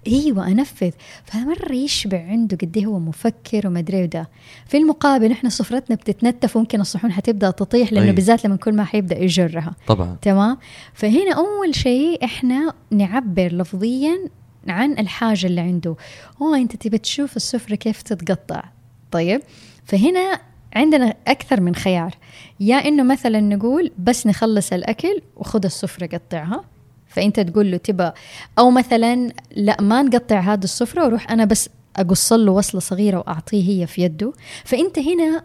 أيوه 0.08 0.48
أنفذ 0.48 0.92
فمره 1.26 1.74
يشبع 1.74 2.26
عنده 2.30 2.58
قد 2.62 2.78
إيه 2.78 2.86
هو 2.86 3.00
مفكر 3.00 3.68
وما 3.68 3.80
أدري 3.80 4.04
وده 4.04 4.30
في 4.68 4.78
المقابل 4.78 5.32
إحنا 5.32 5.50
سفرتنا 5.50 5.96
بتتنتف 5.96 6.56
وممكن 6.56 6.82
الصحون 6.82 7.12
حتبدأ 7.12 7.52
تطيح 7.52 7.94
لأنه 7.94 8.06
طيب. 8.06 8.16
بالذات 8.16 8.46
لما 8.46 8.56
كل 8.56 8.76
ما 8.76 8.84
حيبدأ 8.84 9.18
يجرها 9.20 9.76
طبعا 9.88 10.18
تمام 10.22 10.58
فهنا 10.94 11.34
أول 11.34 11.76
شيء 11.76 12.26
إحنا 12.26 12.74
نعبر 12.92 13.61
لفظيا 13.62 14.30
عن 14.68 14.92
الحاجة 15.00 15.46
اللي 15.48 15.62
عنده. 15.62 15.96
هو 16.42 16.56
أنت 16.56 16.76
تبي 16.76 16.98
تشوف 16.98 17.36
السفرة 17.36 17.76
كيف 17.76 18.02
تتقطع. 18.02 18.64
طيب 19.12 19.42
فهنا 19.86 20.40
عندنا 20.76 21.16
أكثر 21.28 21.62
من 21.62 21.76
خيار. 21.76 22.16
يا 22.60 22.76
إنه 22.76 23.04
مثلا 23.04 23.40
نقول 23.40 23.92
بس 24.00 24.28
نخلص 24.28 24.74
الأكل 24.74 25.22
وخذ 25.36 25.66
السفرة 25.66 26.06
قطعها. 26.06 26.64
فأنت 27.08 27.40
تقول 27.40 27.72
له 27.72 27.78
تبى. 27.78 28.12
أو 28.60 28.72
مثلا 28.72 29.32
لا 29.56 29.82
ما 29.82 30.02
نقطع 30.02 30.40
هذه 30.40 30.64
السفرة 30.64 31.04
وأروح 31.04 31.32
أنا 31.32 31.46
بس 31.46 31.70
أقص 31.96 32.34
له 32.34 32.52
وصلة 32.52 32.82
صغيرة 32.82 33.18
وأعطيه 33.18 33.70
هي 33.82 33.88
في 33.88 34.02
يده. 34.02 34.34
فأنت 34.66 35.00
هنا 35.00 35.44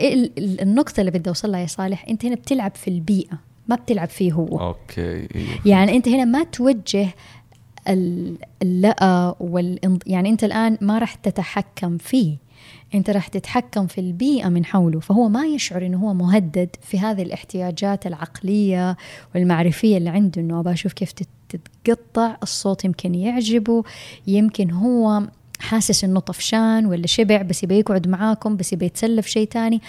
ال- 0.00 0.38
ال- 0.38 0.60
النقطة 0.60 1.00
اللي 1.00 1.10
بدي 1.10 1.28
اوصلها 1.28 1.60
يا 1.60 1.66
صالح 1.66 2.04
أنت 2.08 2.24
هنا 2.24 2.34
بتلعب 2.34 2.74
في 2.74 2.88
البيئة. 2.88 3.38
ما 3.68 3.76
بتلعب 3.76 4.08
فيه 4.08 4.32
هو. 4.32 4.46
أوكي 4.60 5.28
أيوه 5.34 5.58
يعني 5.66 5.96
أنت 5.96 6.08
هنا 6.08 6.24
ما 6.24 6.44
توجه 6.44 7.08
ال- 7.88 8.36
اللأ 8.62 9.34
والانض... 9.40 10.02
يعني 10.06 10.28
أنت 10.30 10.44
الآن 10.44 10.78
ما 10.80 10.98
راح 10.98 11.14
تتحكم 11.14 11.98
فيه. 11.98 12.36
أنت 12.94 13.10
راح 13.10 13.28
تتحكم 13.28 13.86
في 13.86 14.00
البيئة 14.00 14.48
من 14.48 14.64
حوله. 14.64 15.00
فهو 15.00 15.28
ما 15.28 15.46
يشعر 15.46 15.86
إنه 15.86 15.98
هو 15.98 16.14
مهدد 16.14 16.68
في 16.82 16.98
هذه 16.98 17.22
الاحتياجات 17.22 18.06
العقلية 18.06 18.96
والمعرفية 19.34 19.96
اللي 19.96 20.10
عنده. 20.10 20.42
إنه 20.42 20.60
أبغى 20.60 20.72
أشوف 20.72 20.92
كيف 20.92 21.12
تت- 21.12 21.28
تتقطع. 21.84 22.36
الصوت 22.42 22.84
يمكن 22.84 23.14
يعجبه. 23.14 23.82
يمكن 24.26 24.70
هو 24.70 25.22
حاسس 25.60 26.04
إنه 26.04 26.20
طفشان 26.20 26.86
ولا 26.86 27.06
شبع 27.06 27.42
بس 27.42 27.62
يبي 27.62 27.78
يقعد 27.78 28.08
معاكم 28.08 28.56
بس 28.56 28.72
يبي 28.72 28.86
يتسلى 28.86 29.22
في 29.22 29.30
شيء 29.30 29.48
تاني. 29.48 29.80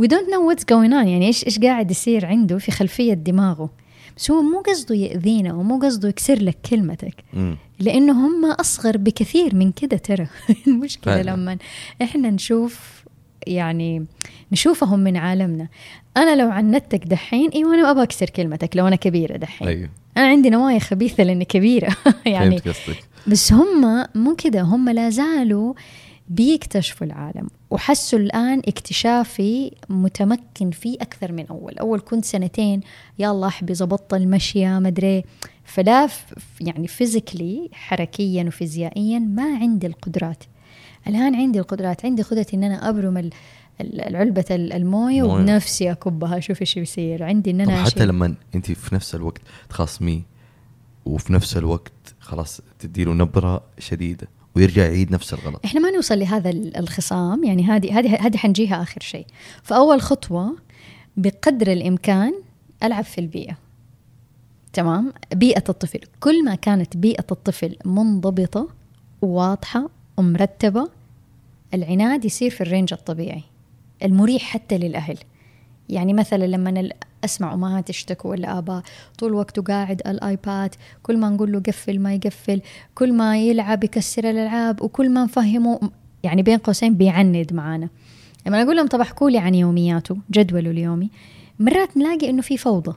We 0.00 0.04
don't 0.04 0.28
know 0.28 0.54
what's 0.54 0.62
going 0.62 0.90
on. 0.90 1.06
يعني 1.06 1.26
إيش 1.26 1.44
إيش 1.44 1.58
قاعد 1.58 1.90
يصير 1.90 2.26
عنده 2.26 2.58
في 2.58 2.70
خلفية 2.70 3.14
دماغه. 3.14 3.70
بس 4.16 4.30
هو 4.30 4.42
مو 4.42 4.60
قصده 4.60 4.94
يأذينا 4.94 5.54
ومو 5.54 5.78
قصده 5.78 6.08
يكسر 6.08 6.42
لك 6.42 6.56
كلمتك. 6.70 7.14
مم. 7.32 7.56
لأنه 7.80 8.26
هم 8.26 8.44
أصغر 8.44 8.96
بكثير 8.96 9.54
من 9.54 9.72
كده 9.72 9.96
ترى. 9.96 10.26
المشكلة 10.66 11.14
فعلا. 11.14 11.30
لما 11.30 11.58
إحنا 12.02 12.30
نشوف 12.30 13.04
يعني 13.46 14.06
نشوفهم 14.52 15.00
من 15.00 15.16
عالمنا. 15.16 15.68
أنا 16.16 16.36
لو 16.36 16.50
عنتك 16.50 17.04
دحين 17.04 17.50
أيوه 17.50 17.74
أنا 17.74 17.90
أبغى 17.90 18.02
أكسر 18.02 18.30
كلمتك 18.30 18.76
لو 18.76 18.88
أنا 18.88 18.96
كبيرة 18.96 19.36
دحين. 19.36 19.68
أيوه. 19.68 19.88
أنا 20.16 20.26
عندي 20.26 20.50
نوايا 20.50 20.78
خبيثة 20.78 21.24
لأني 21.24 21.44
كبيرة. 21.44 21.96
يعني 22.26 22.60
بس 23.26 23.52
هم 23.52 24.04
مو 24.14 24.34
كده 24.34 24.60
هم 24.62 24.88
لا 24.88 25.10
زالوا 25.10 25.74
بيكتشفوا 26.28 27.06
العالم. 27.06 27.48
وحسوا 27.70 28.18
الآن 28.18 28.58
اكتشافي 28.58 29.72
متمكن 29.88 30.70
فيه 30.70 30.96
أكثر 31.00 31.32
من 31.32 31.46
أول. 31.46 31.78
أول 31.78 32.00
كنت 32.00 32.24
سنتين 32.24 32.80
يلا 33.18 33.46
أحبي 33.46 33.74
زبطت 33.74 34.14
المشية 34.14 34.78
مدري 34.78 35.24
فلا 35.64 36.08
يعني 36.60 36.88
فيزيكلي 36.88 37.68
حركيا 37.72 38.44
وفيزيائيا 38.44 39.18
ما 39.18 39.42
عندي 39.58 39.86
القدرات. 39.86 40.44
الآن 41.06 41.34
عندي 41.34 41.58
القدرات. 41.58 42.04
عندي 42.04 42.22
قدرة 42.22 42.46
إن 42.54 42.64
أنا 42.64 42.88
أبرم 42.88 43.16
ال- 43.18 43.32
الموية 43.80 45.22
موية. 45.22 45.22
وبنفسي 45.22 45.90
أكبها. 45.92 46.38
أشوف 46.38 46.60
إيش 46.60 46.78
بيصير. 46.78 47.22
عندي 47.24 47.50
إن 47.50 47.60
أنا 47.60 47.84
حتى 47.84 48.06
لما 48.06 48.34
انت 48.54 48.72
في 48.72 48.94
نفس 48.94 49.14
الوقت 49.14 49.40
تخاصميه 49.68 50.20
وفي 51.08 51.32
نفس 51.32 51.56
الوقت 51.56 51.92
خلاص 52.20 52.60
تديله 52.78 53.14
نبرة 53.14 53.62
شديدة 53.78 54.28
ويرجع 54.56 54.82
يعيد 54.82 55.12
نفس 55.12 55.34
الغلط. 55.34 55.60
إحنا 55.64 55.80
ما 55.80 55.90
نوصل 55.90 56.18
لهذا 56.18 56.50
ال- 56.50 56.76
الخصام 56.76 57.44
يعني 57.44 57.64
هذه 57.64 57.98
هذه 57.98 58.26
هذه 58.26 58.36
حنجيها 58.36 58.82
آخر 58.82 59.00
شيء. 59.00 59.26
فأول 59.62 60.00
خطوة 60.00 60.56
بقدر 61.16 61.72
الإمكان 61.72 62.34
ألعب 62.82 63.04
في 63.04 63.20
البيئة. 63.20 63.56
تمام؟ 64.72 65.12
بيئة 65.34 65.64
الطفل. 65.68 66.00
كل 66.20 66.44
ما 66.44 66.54
كانت 66.54 66.96
بيئة 66.96 67.26
الطفل 67.30 67.76
منضبطة 67.84 68.68
وواضحه 69.22 69.88
ومرتبة 70.16 70.88
العناد 71.74 72.24
يصير 72.24 72.50
في 72.50 72.60
الرينج 72.60 72.92
الطبيعي 72.92 73.42
المريح 74.02 74.42
حتى 74.42 74.78
للأهل. 74.78 75.18
يعني 75.88 76.12
مثلا 76.12 76.44
لما 76.44 76.88
أسمع 77.24 77.54
أمهات 77.54 77.90
يشتكوا 77.90 78.30
ولا 78.30 78.58
آباء 78.58 78.82
طول 79.18 79.34
وقته 79.34 79.62
قاعد 79.62 80.02
الآيباد 80.06 80.74
كل 81.02 81.16
ما 81.16 81.28
نقول 81.28 81.52
له 81.52 81.60
قفل 81.60 82.00
ما 82.00 82.14
يقفل 82.14 82.60
كل 82.94 83.12
ما 83.12 83.38
يلعب 83.38 83.84
يكسر 83.84 84.30
الألعاب 84.30 84.82
وكل 84.82 85.10
ما 85.10 85.24
نفهمه 85.24 85.80
يعني 86.22 86.42
بين 86.42 86.58
قوسين 86.58 86.94
بيعند 86.94 87.52
معانا. 87.52 87.88
لما 88.46 88.62
أقول 88.62 88.76
لهم 88.76 88.86
طب 88.86 89.00
أحكوا 89.00 89.30
لي 89.30 89.38
عن 89.38 89.54
يومياته 89.54 90.16
جدوله 90.30 90.70
اليومي 90.70 91.10
مرات 91.58 91.96
نلاقي 91.96 92.30
إنه 92.30 92.42
في 92.42 92.56
فوضى. 92.56 92.94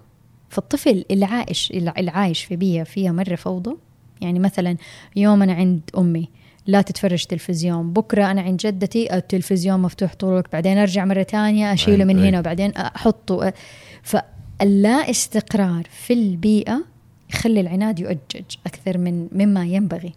فالطفل 0.50 1.06
اللي 1.12 1.26
عايش 1.26 1.72
اللي 1.72 2.12
عايش 2.12 2.44
في 2.44 2.56
بيئة 2.56 2.84
فيها 2.84 3.12
مرة 3.12 3.36
فوضى 3.36 3.76
يعني 4.22 4.40
مثلا 4.40 4.78
يوم 5.16 5.44
أنا 5.44 5.54
عند 5.54 5.82
أمي 5.98 6.30
لا 6.68 6.82
تتفرج 6.82 7.26
تلفزيون. 7.26 7.94
بكرة 7.94 8.32
أنا 8.32 8.42
عند 8.42 8.60
جدتي 8.60 9.16
التلفزيون 9.16 9.80
مفتوح 9.80 10.14
طول 10.16 10.30
الوقت 10.30 10.52
بعدين 10.54 10.78
أرجع 10.78 11.06
مرة 11.06 11.24
تانية 11.24 11.74
أشيله 11.74 12.06
من. 12.06 12.20
هنا 12.20 12.40
وبعدين 12.40 12.72
أحطه. 12.72 13.54
فاللا 14.04 15.10
استقرار 15.10 15.88
في 15.92 16.14
البيئة 16.14 16.84
يخلي 17.30 17.62
العناد 17.62 18.00
يؤجج 18.00 18.56
أكثر 18.66 18.98
من 18.98 19.28
مما 19.32 19.66
ينبغي. 19.66 20.14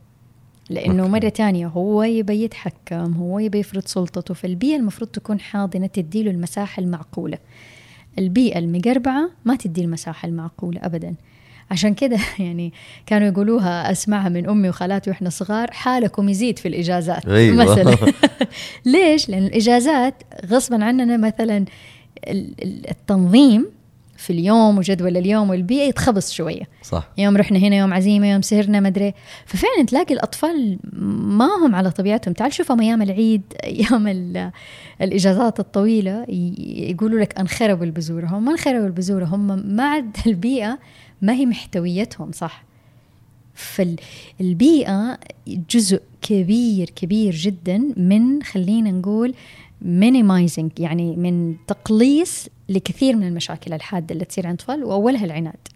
لأنه. 0.71 1.09
مرة 1.09 1.29
تانية 1.29 1.67
هو 1.67 2.03
يبي 2.03 2.45
يتحكم 2.45 3.13
هو 3.13 3.39
يبي 3.39 3.59
يفرض 3.59 3.83
سلطته 3.87 4.35
فالبيئة 4.35 4.77
المفروض 4.77 5.11
تكون 5.11 5.41
حاضنة 5.41 5.87
تديله 5.87 6.31
المساحة 6.31 6.81
المعقولة. 6.81 7.39
البيئة 8.19 8.59
المقربعة 8.59 9.31
ما 9.45 9.57
تدي 9.57 9.81
المساحة 9.81 10.29
المعقولة 10.29 10.81
أبدا. 10.83 11.15
عشان 11.71 11.95
كده 11.95 12.19
يعني 12.39 12.73
كانوا 13.07 13.29
يقولوها 13.29 13.91
أسمعها 13.93 14.29
من 14.29 14.49
أمي 14.49 14.69
وخالاتي 14.69 15.11
وإحنا 15.11 15.31
صغار 15.31 15.71
حالكم 15.71 16.29
يزيد 16.29 16.59
في 16.59 16.69
الإجازات 16.69 17.27
أيوة. 17.27 17.57
مثلا 17.65 17.97
ليش؟ 18.87 19.29
لأن 19.29 19.45
الإجازات 19.47 20.15
غصبا 20.47 20.85
عننا 20.85 21.17
مثلا 21.17 21.65
ال- 22.29 22.55
ال- 22.63 22.91
التنظيم 22.91 23.67
في 24.25 24.33
اليوم 24.33 24.79
وجدول 24.79 25.17
اليوم 25.17 25.51
والبيئة 25.51 25.89
يتخبص 25.89 26.33
شوية. 26.33 26.63
صح. 26.83 27.09
يوم 27.19 27.37
رحنا 27.37 27.59
هنا 27.59 27.77
يوم 27.77 27.95
عزيمة 27.95 28.33
يوم 28.33 28.43
سهرنا 28.43 28.81
مدري 28.81 29.15
ففعلا 29.47 29.85
تلاقي 29.87 30.15
الأطفال 30.15 30.79
ما 31.39 31.45
هم 31.47 31.75
على 31.75 31.91
طبيعتهم. 31.91 32.35
تعال 32.35 32.53
شوفهم 32.53 32.81
أيام 32.81 33.03
العيد 33.03 33.43
أيام 33.65 34.09
ال- 34.09 34.51
الإجازات 35.03 35.61
الطويلة 35.61 36.25
يقولوا 36.29 37.21
لك 37.21 37.39
انخربوا 37.39 37.85
البذوره 37.85 38.27
هم 38.27 38.45
ما 38.45 38.53
انخربوا 38.53 38.87
البذوره 38.87 39.25
هم 39.25 39.47
ما 39.77 39.83
عاد 39.85 40.17
البيئة 40.27 40.79
ما 41.23 41.33
هي 41.33 41.47
محتويتهم 41.47 42.33
صح. 42.33 42.65
فالبيئه 43.55 45.19
جزء 45.71 46.01
كبير 46.23 46.91
كبير 46.91 47.35
جدا 47.35 47.79
من 47.97 48.43
خلينا 48.43 48.91
نقول 48.91 49.35
minimizing 49.83 50.69
يعني 50.79 51.17
من 51.17 51.55
تقليص 51.67 52.47
لكثير 52.69 53.17
من 53.17 53.27
المشاكل 53.27 53.73
الحادة 53.73 54.15
اللي 54.15 54.25
تصير 54.25 54.47
عند 54.47 54.61
الاطفال 54.61 54.85
وأولها 54.85 55.25
العناد. 55.25 55.69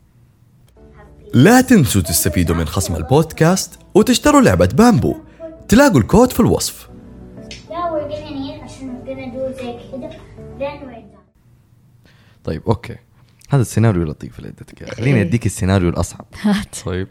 لا 1.35 1.61
تنسوا 1.61 2.03
تستفيدوا 2.03 2.57
من 2.57 2.65
خصم 2.65 2.97
البودكاست 2.97 3.79
وتشتروا 3.95 4.41
لعبة 4.41 4.69
بامبو. 4.75 5.17
تلاقوا 5.69 6.01
الكود 6.01 6.33
في 6.33 6.41
الوصف. 6.41 6.89
طيب 12.45 12.63
okay. 12.69 12.97
هذا 13.51 13.63
السيناريو 13.63 14.05
لطيف 14.05 14.39
اللي 14.39 14.49
اديتك 14.49 14.95
خليني 14.95 15.17
إيه. 15.17 15.29
أديك 15.29 15.47
السيناريو 15.47 15.89
الأصعب. 15.89 16.27
هات. 16.43 16.77
طيب. 16.85 17.09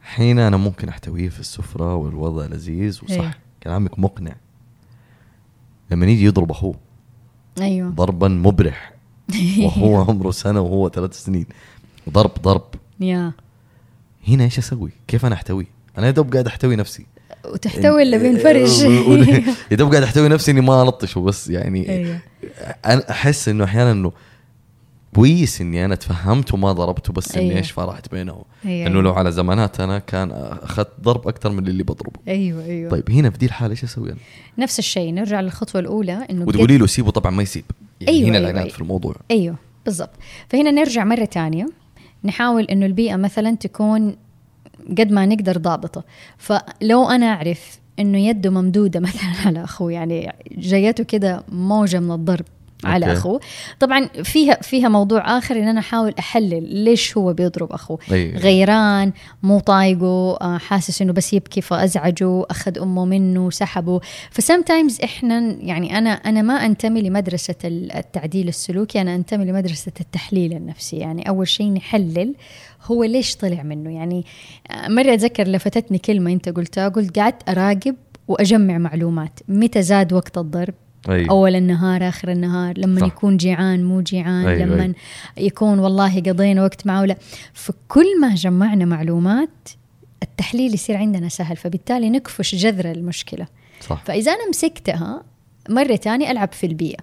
حين 0.00 0.38
أنا 0.38 0.56
ممكن 0.56 0.88
أحتويه 0.88 1.28
في 1.28 1.40
السفرة 1.40 1.94
والوضع 1.94 2.46
لذيذ 2.46 3.00
وصح. 3.04 3.12
إيه. 3.12 3.38
كلامك 3.62 3.98
مقنع. 3.98 4.36
لما 5.90 6.06
يجي 6.06 6.24
يضرب 6.24 6.50
أخوه. 6.50 6.87
أيوه. 7.60 7.90
ضربا 7.90 8.28
مبرح. 8.28 8.92
وهو 9.64 9.96
عمره 10.02 10.30
سنة 10.30 10.60
وهو 10.60 10.88
ثلاث 10.88 11.24
سنين. 11.24 11.46
ضرب 12.10 12.30
ضرب. 12.42 12.64
yeah. 13.00 13.32
هنا 14.28 14.44
إيش 14.44 14.58
أسوي؟ 14.58 14.90
كيف 15.08 15.26
أنا 15.26 15.34
أحتوي؟ 15.34 15.66
أنا 15.98 16.06
يا 16.06 16.10
دوب 16.10 16.32
قاعد 16.32 16.46
أحتوي 16.46 16.76
نفسي. 16.76 17.06
وتحتوي 17.44 18.02
اللي 18.02 18.18
بينفرج 18.18 18.82
يا 19.70 19.76
دوب 19.76 19.90
قاعد 19.90 20.02
أحتوي 20.02 20.28
نفسي 20.28 20.50
إني 20.50 20.60
ما 20.60 20.82
ألطش 20.82 21.16
وبس 21.16 21.48
يعني 21.48 21.88
أيوه. 21.88 22.18
أنا 22.86 23.10
أحس 23.10 23.48
إنه 23.48 23.64
أحيانا 23.64 23.92
إنه 23.92 24.12
كويس 25.18 25.60
إني 25.60 25.84
أنا 25.84 25.94
تفهمت 25.94 26.54
وما 26.54 26.72
ضربته 26.72 27.12
بس 27.12 27.36
إني 27.36 27.46
أيوة. 27.46 27.58
إيش 27.58 27.70
فرحت 27.70 28.10
بينهم 28.10 28.42
أيوة. 28.64 28.86
انه 28.86 29.00
لو 29.00 29.12
على 29.12 29.32
زمانات 29.32 29.80
أنا 29.80 29.98
كان 29.98 30.30
أخذت 30.62 30.88
ضرب 31.00 31.28
أكثر 31.28 31.50
من 31.50 31.66
اللي 31.66 31.82
بضربه 31.82 32.20
أيوه 32.28 32.64
أيوه 32.64 32.90
طيب 32.90 33.10
هنا 33.10 33.30
في 33.30 33.38
دي 33.38 33.46
الحالة 33.46 33.70
إيش 33.70 33.84
أسوي 33.84 34.08
أنا؟ 34.08 34.18
نفس 34.58 34.78
الشيء 34.78 35.14
نرجع 35.14 35.40
للخطوة 35.40 35.80
الأولى 35.80 36.26
إنه 36.30 36.44
وتقولي 36.44 36.78
له 36.78 36.86
سيبه 36.86 37.10
طبعا 37.10 37.32
ما 37.32 37.42
يسيب 37.42 37.64
يعني 38.00 38.16
أيوة، 38.16 38.28
هنا 38.28 38.38
أيوة، 38.38 38.50
العناد 38.50 38.62
أيوة. 38.62 38.74
في 38.74 38.80
الموضوع 38.80 39.16
أيوه 39.30 39.56
بالضبط 39.84 40.14
فهنا 40.48 40.70
نرجع 40.70 41.04
مرة 41.04 41.24
تانية 41.24 41.66
نحاول 42.24 42.64
إنه 42.64 42.86
البيئة 42.86 43.16
مثلا 43.16 43.56
تكون 43.56 44.16
قد 44.98 45.12
ما 45.12 45.26
نقدر 45.26 45.56
ضابطة 45.56 46.04
فلو 46.38 47.08
أنا 47.08 47.26
أعرف 47.26 47.78
إنه 47.98 48.18
يده 48.18 48.50
ممدودة 48.50 49.00
مثلا 49.08 49.46
على 49.46 49.64
أخوه 49.64 49.92
يعني 49.92 50.32
جايته 50.58 51.04
كده 51.04 51.44
موجة 51.48 52.00
من 52.00 52.10
الضرب 52.10 52.44
على 52.84 53.06
أوكي. 53.06 53.18
أخوه. 53.18 53.40
طبعا 53.80 54.06
فيها 54.06 54.54
فيها 54.62 54.88
موضوع 54.88 55.38
آخر 55.38 55.56
إن 55.56 55.68
أنا 55.68 55.80
أحاول 55.80 56.14
أحلل 56.18 56.74
ليش 56.84 57.16
هو 57.16 57.32
بيضرب 57.32 57.72
أخوه. 57.72 57.98
أيوة. 58.12 58.38
غيران 58.38 59.12
مو 59.42 59.60
طايقه 59.60 60.36
آه، 60.40 60.58
حاسس 60.58 61.02
إنه 61.02 61.12
بس 61.12 61.32
يبكي 61.32 61.60
فأزعجه 61.60 62.44
أخذ 62.50 62.78
أمه 62.78 63.04
منه 63.04 63.50
سحبه. 63.50 64.00
فسمتايمز 64.30 65.00
إحنا 65.04 65.38
يعني 65.60 65.98
أنا 65.98 66.10
أنا 66.10 66.42
ما 66.42 66.54
أنتمي 66.54 67.02
لمدرسة 67.02 67.54
ال- 67.64 67.92
التعديل 67.92 68.48
السلوكي 68.48 69.00
أنا 69.00 69.14
أنتمي 69.14 69.44
لمدرسة 69.44 69.92
التحليل 70.00 70.52
النفسي. 70.52 70.96
يعني 70.96 71.28
أول 71.28 71.48
شيء 71.48 71.72
نحلل 71.72 72.34
هو 72.84 73.04
ليش 73.04 73.36
طلع 73.36 73.62
منه. 73.62 73.90
يعني 73.94 74.24
آه، 74.70 74.88
مرة 74.88 75.14
أتذكر 75.14 75.48
لفتتني 75.48 75.98
كلمة 75.98 76.32
أنت 76.32 76.48
قلتها 76.48 76.88
قلت 76.88 77.18
قعدت 77.18 77.48
أراقب 77.48 77.96
وأجمع 78.28 78.78
معلومات. 78.78 79.40
متى 79.48 79.82
زاد 79.82 80.12
وقت 80.12 80.38
الضرب؟ 80.38 80.74
أيوة. 81.08 81.30
أول 81.30 81.56
النهار 81.56 82.08
آخر 82.08 82.30
النهار 82.30 82.78
لما 82.78 83.00
صح. 83.00 83.06
يكون 83.06 83.36
جيعان 83.36 83.84
مو 83.84 84.00
جيعان 84.00 84.46
أيوة، 84.46 84.64
لما 84.64 84.82
أيوة. 84.82 84.94
يكون 85.38 85.78
والله 85.78 86.20
قضينا 86.20 86.62
وقت 86.62 86.86
معه 86.86 87.00
ولا 87.00 87.16
فكل 87.52 88.20
ما 88.20 88.34
جمعنا 88.34 88.84
معلومات 88.84 89.68
التحليل 90.22 90.74
يصير 90.74 90.96
عندنا 90.96 91.28
سهل 91.28 91.56
فبالتالي 91.56 92.10
نكفش 92.10 92.54
جذر 92.54 92.90
المشكلة 92.90 93.46
صح 93.80 94.02
فإذا 94.04 94.32
أنا 94.32 94.48
مسكتها 94.48 95.22
مرة 95.68 95.96
تانية 95.96 96.30
ألعب 96.30 96.52
في 96.52 96.66
البيئة 96.66 96.98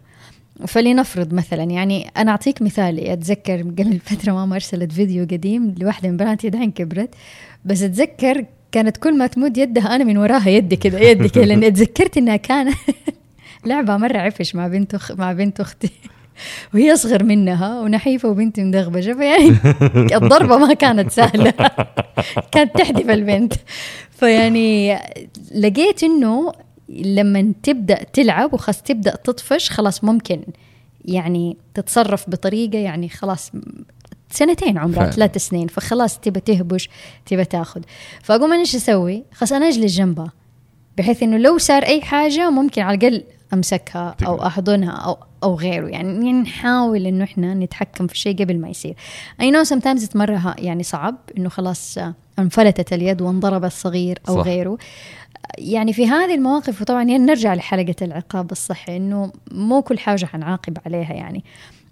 فلنفرض 0.67 1.33
مثلا 1.33 1.63
يعني 1.63 2.07
أنا 2.17 2.31
أعطيك 2.31 2.61
مثال 2.61 2.99
أتذكر 2.99 3.61
قبل 3.61 3.99
فترة 3.99 4.31
ماما 4.31 4.55
ارسلت 4.55 4.91
فيديو 4.91 5.23
قديم 5.23 5.75
لواحده 5.77 6.09
من 6.09 6.17
بناتي 6.17 6.49
دحين 6.49 6.71
كبرت 6.71 7.09
بس 7.65 7.81
أتذكر 7.81 8.45
كانت 8.71 8.97
كل 8.97 9.17
ما 9.17 9.27
تمد 9.27 9.57
يدها 9.57 9.95
أنا 9.95 10.03
من 10.03 10.17
وراها 10.17 10.49
يدي 10.49 10.75
كذا 10.75 10.99
يدي 10.99 11.29
كذا 11.29 11.45
لاني 11.49 11.67
أتذكرت 11.67 12.17
إنها 12.17 12.35
كانت 12.35 12.75
لعبة 13.65 13.97
مرة 13.97 14.17
عفش 14.17 14.55
مع 14.55 14.67
بنت 14.67 14.95
أخ... 14.95 15.11
مع 15.11 15.33
بنت 15.33 15.59
أختي. 15.59 15.91
وهي 16.73 16.93
أصغر 16.93 17.23
منها 17.23 17.79
ونحيفة 17.79 18.29
وبنتي 18.29 18.63
مدغبشه 18.63 19.13
فيعني 19.13 19.57
الضربة 20.17 20.57
ما 20.57 20.73
كانت 20.73 21.11
سهلة. 21.11 21.53
كانت 22.51 22.77
تحدف 22.77 23.09
البنت. 23.09 23.53
فيعني 24.11 24.99
لقيت 25.55 26.03
إنه 26.03 26.51
لما 26.89 27.53
تبدأ 27.63 28.03
تلعب 28.03 28.53
وخلاص 28.53 28.81
تبدأ 28.81 29.15
تطفش 29.15 29.69
خلاص 29.69 30.03
ممكن 30.03 30.41
يعني 31.05 31.57
تتصرف 31.73 32.29
بطريقة 32.29 32.77
يعني 32.77 33.09
خلاص 33.09 33.51
سنتين 34.31 34.77
عمرها. 34.77 35.11
ثلاث 35.11 35.37
سنين. 35.37 35.67
فخلاص 35.67 36.19
تبى 36.19 36.39
تهبش 36.39 36.89
تبى 37.25 37.45
تاخذ. 37.45 37.81
فاقوم 38.23 38.51
أنا 38.51 38.61
إيش 38.61 38.75
أسوي؟ 38.75 39.23
خلاص 39.33 39.51
أنا 39.51 39.67
أجلس 39.67 39.95
جنبها 39.97 40.31
بحيث 40.97 41.23
إنه 41.23 41.37
لو 41.37 41.57
صار 41.57 41.83
أي 41.83 42.01
حاجة 42.01 42.49
ممكن 42.49 42.81
على 42.81 42.97
الأقل 42.97 43.23
أمسكها 43.53 44.15
أو. 44.25 44.45
أحضنها 44.45 44.91
أو 44.91 45.17
أو 45.43 45.55
غيره. 45.55 45.87
يعني 45.87 46.33
نحاول 46.33 47.05
إنه 47.05 47.23
إحنا 47.23 47.53
نتحكم 47.53 48.07
في 48.07 48.13
الشيء 48.13 48.37
قبل 48.43 48.59
ما 48.59 48.69
يصير. 48.69 48.95
I 49.41 49.51
know 49.51 49.63
sometimes 49.63 50.09
مرة 50.15 50.55
يعني 50.57 50.83
صعب 50.83 51.15
إنه 51.37 51.49
خلاص 51.49 51.97
آه، 51.97 52.13
انفلتت 52.39 52.93
اليد 52.93 53.21
وانضرب 53.21 53.65
الصغير 53.65 54.19
أو 54.29 54.35
صح. 54.35 54.45
غيره. 54.45 54.77
يعني 55.57 55.93
في 55.93 56.07
هذه 56.07 56.35
المواقف 56.35 56.81
وطبعا 56.81 57.03
نرجع 57.03 57.53
لحلقة 57.53 57.95
العقاب 58.01 58.51
الصحي 58.51 58.97
إنه 58.97 59.31
مو 59.51 59.81
كل 59.81 59.99
حاجة 59.99 60.25
حنعاقب 60.25 60.77
عليها 60.85 61.13
يعني. 61.13 61.43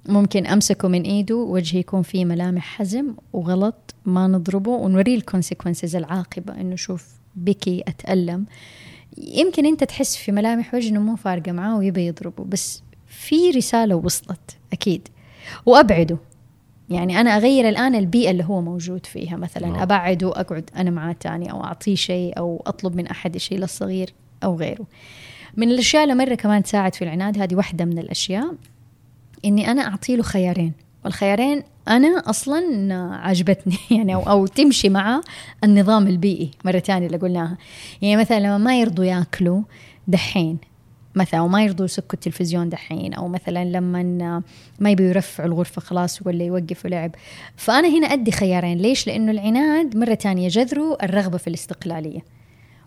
ممكن 0.09 0.45
أمسكه 0.45 0.87
من 0.87 1.01
إيده 1.01 1.35
وجهه 1.35 1.77
يكون 1.77 2.01
فيه 2.01 2.25
ملامح 2.25 2.77
حزم 2.77 3.13
وغلط 3.33 3.95
ما 4.05 4.27
نضربه 4.27 4.71
ونوريه 4.71 5.15
الكونسيكونسز 5.15 5.95
العاقبة 5.95 6.61
إنه 6.61 6.75
شوف 6.75 7.07
بكي 7.35 7.83
أتألم. 7.87 8.45
يمكن 9.17 9.65
أنت 9.65 9.83
تحس 9.83 10.15
في 10.15 10.31
ملامح 10.31 10.73
وجهه 10.73 10.89
إنه 10.89 10.99
مو 10.99 11.15
فارقة 11.15 11.51
معاه 11.51 11.77
ويبي 11.77 12.07
يضربه 12.07 12.43
بس 12.43 12.83
في 13.07 13.49
رسالة 13.49 13.95
وصلت 13.95 14.57
أكيد. 14.73 15.07
وأبعده. 15.65 16.17
يعني 16.89 17.21
أنا 17.21 17.37
أغير 17.37 17.69
الآن 17.69 17.95
البيئة 17.95 18.31
اللي 18.31 18.43
هو 18.43 18.61
موجود 18.61 19.05
فيها. 19.05 19.35
مثلا 19.35 19.67
نعم. 19.67 19.79
أبعده 19.79 20.27
واقعد 20.27 20.69
أنا 20.75 20.89
معاه 20.89 21.15
تاني 21.19 21.51
أو 21.51 21.63
أعطيه 21.63 21.95
شيء 21.95 22.37
أو 22.37 22.63
أطلب 22.67 22.95
من 22.95 23.07
أحد 23.07 23.35
يشيل 23.35 23.63
الصغير 23.63 24.13
أو 24.43 24.55
غيره. 24.55 24.85
من 25.57 25.71
الأشياء 25.71 26.03
اللي 26.03 26.15
مرة 26.15 26.35
كمان 26.35 26.63
تساعد 26.63 26.95
في 26.95 27.01
العناد 27.03 27.37
هذه 27.37 27.55
واحدة 27.55 27.85
من 27.85 27.99
الأشياء 27.99 28.55
إني 29.45 29.71
أنا 29.71 29.81
أعطي 29.81 30.15
له 30.15 30.23
خيارين. 30.23 30.73
والخيارين 31.05 31.63
أنا 31.87 32.29
أصلا 32.29 32.93
عجبتني 33.23 33.77
يعني 33.97 34.15
أو, 34.15 34.21
أو 34.21 34.47
تمشي 34.47 34.89
مع 34.89 35.21
النظام 35.63 36.07
البيئي 36.07 36.51
مرة 36.65 36.79
ثانية 36.79 37.07
اللي 37.07 37.17
قلناها. 37.17 37.57
يعني 38.01 38.21
مثلا 38.21 38.39
لما 38.39 38.57
ما 38.57 38.79
يرضوا 38.79 39.05
ياكلوا 39.05 39.61
دحين 40.07 40.57
مثلا 41.15 41.41
وما 41.41 41.63
يرضوا 41.63 41.85
يسكوا 41.85 42.13
التلفزيون 42.13 42.69
دحين 42.69 43.13
أو 43.13 43.27
مثلا 43.27 43.65
لما 43.65 44.03
ما 44.79 44.89
يبوا 44.89 45.05
يرفعوا 45.05 45.49
الغرفة 45.49 45.81
خلاص 45.81 46.27
ولا 46.27 46.43
يوقفوا 46.43 46.89
لعب. 46.89 47.15
فأنا 47.55 47.87
هنا 47.87 48.07
أدي 48.07 48.31
خيارين. 48.31 48.77
ليش؟ 48.77 49.07
لأنه 49.07 49.31
العناد 49.31 49.97
مرة 49.97 50.13
تانية 50.13 50.47
جذره 50.47 50.97
الرغبة 51.03 51.37
في 51.37 51.47
الاستقلالية. 51.47 52.19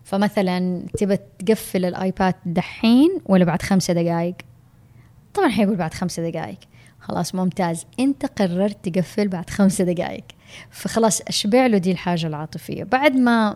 فمثلا 0.03 0.85
تبى 0.97 1.17
تقفل 1.39 1.85
الآيباد 1.85 2.35
دحين 2.45 3.19
ولا 3.25 3.45
بعد 3.45 3.61
خمسة 3.61 3.93
دقائق 3.93 4.35
طبعا 5.33 5.49
حيقول 5.49 5.75
بعد 5.75 5.93
خمسة 5.93 6.29
دقائق 6.29 6.57
خلاص 7.07 7.35
ممتاز. 7.35 7.85
انت 7.99 8.25
قررت 8.25 8.89
تقفل 8.89 9.27
بعد 9.27 9.49
خمسة 9.49 9.83
دقائق 9.83 10.23
فخلاص 10.71 11.21
اشبع 11.21 11.65
له 11.65 11.77
دي 11.77 11.91
الحاجة 11.91 12.27
العاطفية. 12.27 12.83
بعد 12.83 13.15
ما 13.15 13.55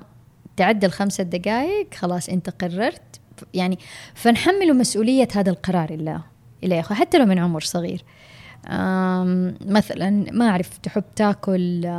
تعدى 0.57 0.85
الخمسة 0.85 1.23
دقائق 1.23 1.93
خلاص 1.93 2.29
انت 2.29 2.49
قررت. 2.49 3.01
يعني 3.53 3.79
فنحمله 4.13 4.73
مسؤولية 4.73 5.27
هذا 5.35 5.49
القرار 5.49 5.89
اللي 5.89 6.21
اللي 6.63 6.75
ياخذ 6.75 6.95
حتى 6.95 7.17
لو 7.17 7.25
من 7.25 7.39
عمر 7.39 7.61
صغير. 7.61 8.03
مثلا 9.65 10.09
ما 10.31 10.49
أعرف 10.49 10.77
تحب 10.77 11.03
تاكل 11.15 11.89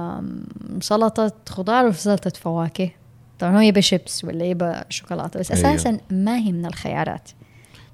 سلطة 0.81 1.33
خضار 1.49 1.85
ولا 1.85 1.93
سلطة 1.93 2.33
فواكه؟ 2.41 2.91
طبعا 3.39 3.57
هو 3.57 3.61
يبى 3.61 3.83
شيبس 3.83 4.25
ولا 4.25 4.45
يبى 4.45 4.73
شوكولاتة 4.89 5.41
بس 5.41 5.51
أيوه. 5.51 5.75
أساسا 5.75 5.99
ما 6.11 6.37
هي 6.37 6.53
من 6.53 6.67
الخيارات. 6.67 7.31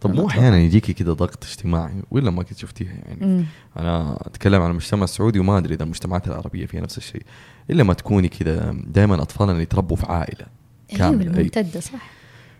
طب 0.00 0.14
مو. 0.14 0.28
أحيانا 0.28 0.58
يجيكي 0.58 0.92
كذا 0.92 1.12
ضغط 1.12 1.44
اجتماعي 1.44 2.02
ولا 2.10 2.30
ما 2.30 2.42
كنت 2.42 2.58
شفتيها 2.58 2.92
يعني 2.92 3.26
مم. 3.26 3.44
أنا 3.76 4.18
أتكلم 4.26 4.62
عن 4.62 4.70
المجتمع 4.70 5.04
السعودي 5.04 5.38
وما 5.38 5.58
أدري 5.58 5.74
إذا 5.74 5.84
المجتمعات 5.84 6.28
العربية 6.28 6.66
فيها 6.66 6.80
نفس 6.80 6.98
الشيء 6.98 7.22
إلا 7.70 7.82
ما 7.82 7.94
تكوني 7.94 8.28
كذا 8.28 8.76
دائما 8.86 9.22
اطفالنا 9.22 9.62
يتربوا 9.62 9.96
في 9.96 10.06
عائلة 10.06 10.46
أيوه 10.90 10.98
كاملة 10.98 11.34
أي. 11.34 11.40
الممتدة 11.40 11.80
صح 11.80 12.10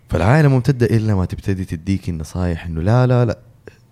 فالعائلة 0.08 0.48
ممتدة 0.48 0.86
إلا 0.86 1.14
ما 1.14 1.24
تبتدي 1.24 1.64
تديك 1.64 2.08
النصائح 2.08 2.66
إنه 2.66 2.82
لا 2.82 3.06
لا 3.06 3.24
لا 3.24 3.38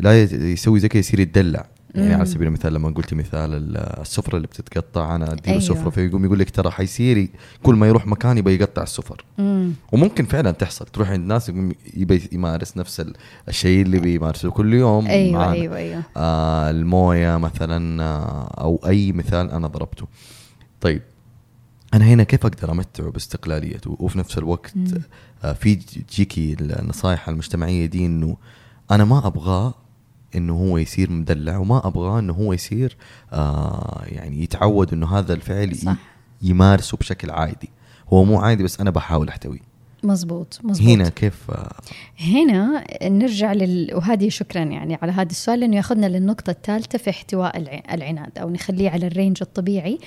لا 0.00 0.22
يسوي 0.22 0.80
زي 0.80 0.88
كذا 0.88 1.00
يصير 1.00 1.20
يتدلع 1.20 1.66
يعني 1.96 2.08
مم. 2.08 2.14
على 2.14 2.24
سبيل 2.26 2.46
المثال 2.48 2.74
لما 2.74 2.90
قلتي 2.90 3.14
مثال 3.14 3.54
ال- 3.54 3.76
السفرة 3.76 4.36
اللي 4.36 4.46
بتتقطع 4.46 5.14
أنا 5.16 5.24
أديله 5.24 5.40
أيوة. 5.46 5.62
أيوة. 5.62 5.74
سفرة 5.74 5.90
فيقوم 5.90 6.24
يقول 6.24 6.38
لك 6.38 6.50
ترى 6.50 6.70
حيصير 6.70 7.28
كل 7.62 7.74
ما 7.74 7.86
يروح 7.88 8.06
مكان 8.06 8.38
يبغى 8.38 8.54
يقطع 8.54 8.82
السفر 8.82 9.24
مم. 9.38 9.72
وممكن 9.92 10.24
فعلا 10.24 10.50
تحصل 10.50 10.84
تروح 10.86 11.10
عند 11.10 11.26
ناس 11.26 11.48
يقوم 11.48 11.72
يبي 11.96 12.28
يمارس 12.32 12.76
نفس 12.76 13.00
ال- 13.00 13.14
الشيء 13.48 13.82
اللي 13.82 13.98
بيمارسه 13.98 14.50
كل 14.50 14.74
يوم 14.74 15.06
أيوه 15.06 15.38
معانا. 15.38 15.52
أيوه 15.52 15.76
أيوه 15.76 16.02
آه 16.16 16.70
الموية 16.70 17.36
مثلا 17.36 18.02
آه 18.02 18.54
أو 18.60 18.80
أي 18.86 19.12
مثال 19.12 19.50
أنا 19.50 19.66
ضربته 19.66 20.06
طيب 20.80 21.02
أنا 21.94 22.04
هنا 22.04 22.22
كيف 22.22 22.46
أقدر 22.46 22.72
أمتعه 22.72 23.10
باستقلاليته 23.10 23.96
وفي 24.00 24.18
نفس 24.18 24.38
الوقت 24.38 24.76
مم. 24.76 24.84
آه 25.44 25.52
في 25.52 25.74
تجيكي 25.74 26.56
النصائح 26.60 27.28
المجتمعية 27.28 27.86
دي 27.86 28.06
إنه 28.06 28.36
أنا 28.90 29.04
ما 29.04 29.26
أبغاه 29.26 29.74
إنه 30.36 30.52
هو 30.54 30.78
يصير 30.78 31.10
مدلع 31.10 31.56
وما 31.56 31.86
أبغاه 31.86 32.18
إنه 32.18 32.32
هو 32.32 32.52
يصير 32.52 32.96
آه 33.32 34.02
يعني 34.06 34.42
يتعود 34.42 34.92
إنه 34.92 35.18
هذا 35.18 35.34
الفعل 35.34 35.76
صح. 35.76 35.96
يمارسه 36.42 36.96
بشكل 36.96 37.30
عادي. 37.30 37.68
هو 38.12 38.24
مو 38.24 38.38
عادي 38.38 38.62
بس 38.62 38.80
أنا 38.80 38.90
بحاول 38.90 39.28
أحتويه. 39.28 39.76
مزبوط 40.02 40.60
مزبوط. 40.64 40.88
هنا 40.88 41.08
كيف؟ 41.08 41.50
آه 41.50 41.72
هنا 42.20 42.84
نرجع 43.08 43.52
لل 43.52 43.90
وهذه 43.94 44.28
شكرا 44.28 44.62
يعني 44.62 44.98
على 45.02 45.12
هذا 45.12 45.30
السؤال 45.30 45.60
لأنه 45.60 45.76
يأخذنا 45.76 46.06
للنقطة 46.06 46.50
الثالثة 46.50 46.98
في 46.98 47.10
احتواء 47.10 47.56
الع- 47.56 47.82
العناد 47.94 48.38
أو 48.38 48.50
نخليه 48.50 48.90
على 48.90 49.06
الرينج 49.06 49.38
الطبيعي 49.42 49.98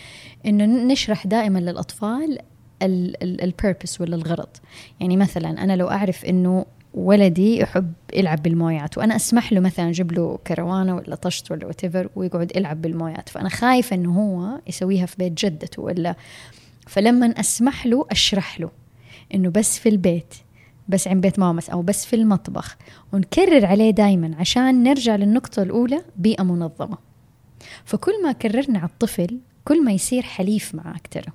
إنه 0.45 0.65
نشرح 0.65 1.27
دائما 1.27 1.59
للأطفال 1.59 2.37
البيربس 2.81 4.01
ولا 4.01 4.15
الغرض. 4.15 4.47
يعني 4.99 5.17
مثلا 5.17 5.63
أنا 5.63 5.75
لو 5.75 5.89
أعرف 5.89 6.25
إنه 6.25 6.65
ولدي 6.93 7.59
يحب 7.59 7.93
يلعب 8.13 8.43
بالمويات 8.43 8.97
وأنا 8.97 9.15
أسمح 9.15 9.53
له 9.53 9.59
مثلا 9.59 9.89
أجيب 9.89 10.11
له 10.11 10.39
كروانة 10.47 10.95
ولا 10.95 11.15
طشت 11.15 11.51
ولا 11.51 11.65
وات 11.65 11.81
ويقعد 12.15 12.51
يلعب 12.55 12.81
بالمويات. 12.81 13.29
فأنا 13.29 13.49
خايفة 13.49 13.95
إنه 13.95 14.11
هو 14.19 14.59
يسويها 14.67 15.05
في 15.05 15.15
بيت 15.19 15.45
جدته 15.45 15.81
ولا. 15.81 16.15
فلما 16.87 17.25
أسمح 17.39 17.85
له 17.85 18.05
أشرح 18.11 18.59
له 18.59 18.71
إنه 19.35 19.49
بس 19.49 19.79
في 19.79 19.89
البيت 19.89 20.33
بس 20.89 21.07
عند 21.07 21.21
بيت 21.21 21.39
مامس 21.39 21.69
أو 21.69 21.81
بس 21.81 22.05
في 22.05 22.15
المطبخ 22.15 22.77
ونكرر 23.13 23.65
عليه 23.65 23.91
دائما 23.91 24.35
عشان 24.39 24.83
نرجع 24.83 25.15
للنقطة 25.15 25.63
الأولى 25.63 26.01
بيئة 26.17 26.43
منظمة. 26.43 26.97
فكل 27.85 28.23
ما 28.23 28.31
كررنا 28.31 28.79
على 28.79 28.89
الطفل 28.89 29.39
كل 29.65 29.83
ما 29.83 29.91
يصير 29.91 30.23
حليف 30.23 30.75
معك 30.75 31.07
ترى 31.07 31.31